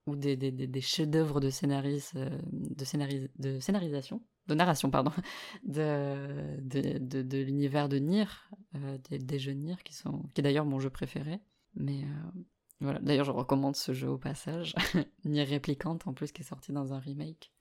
[0.06, 5.12] ou des, des, des chefs-d'œuvre de, scénaris, euh, de, de scénarisation, de narration, pardon,
[5.64, 8.26] de, l'univers de Nier,
[8.76, 11.40] euh, des, jeux Nier, qui, sont, qui est d'ailleurs mon jeu préféré.
[11.74, 12.40] Mais euh,
[12.80, 14.74] voilà, d'ailleurs, je recommande ce jeu au passage.
[15.24, 17.52] Nier Réplicante, en plus, qui est sorti dans un remake.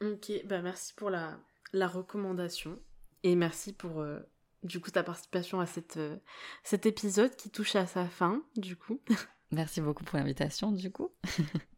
[0.00, 1.36] Ok, bah merci pour la
[1.74, 2.78] recommandation.
[3.22, 4.04] Et merci pour,
[4.62, 5.98] du coup, ta participation à cette,
[6.64, 9.00] cet épisode qui touche à sa fin, du coup.
[9.52, 11.10] Merci beaucoup pour l'invitation, du coup.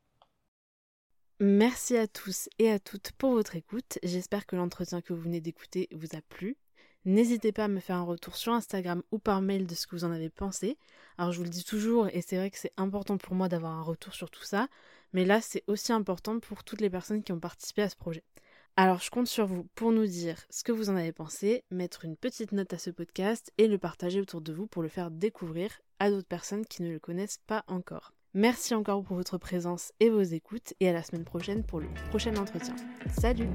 [1.41, 3.99] Merci à tous et à toutes pour votre écoute.
[4.03, 6.57] J'espère que l'entretien que vous venez d'écouter vous a plu.
[7.05, 9.97] N'hésitez pas à me faire un retour sur Instagram ou par mail de ce que
[9.97, 10.79] vous en avez pensé.
[11.19, 13.73] Alors je vous le dis toujours et c'est vrai que c'est important pour moi d'avoir
[13.73, 14.69] un retour sur tout ça,
[15.13, 18.23] mais là c'est aussi important pour toutes les personnes qui ont participé à ce projet.
[18.77, 22.07] Alors je compte sur vous pour nous dire ce que vous en avez pensé, mettre
[22.07, 25.11] une petite note à ce podcast et le partager autour de vous pour le faire
[25.11, 28.15] découvrir à d'autres personnes qui ne le connaissent pas encore.
[28.33, 31.89] Merci encore pour votre présence et vos écoutes et à la semaine prochaine pour le
[32.09, 32.75] prochain entretien.
[33.21, 33.49] Salut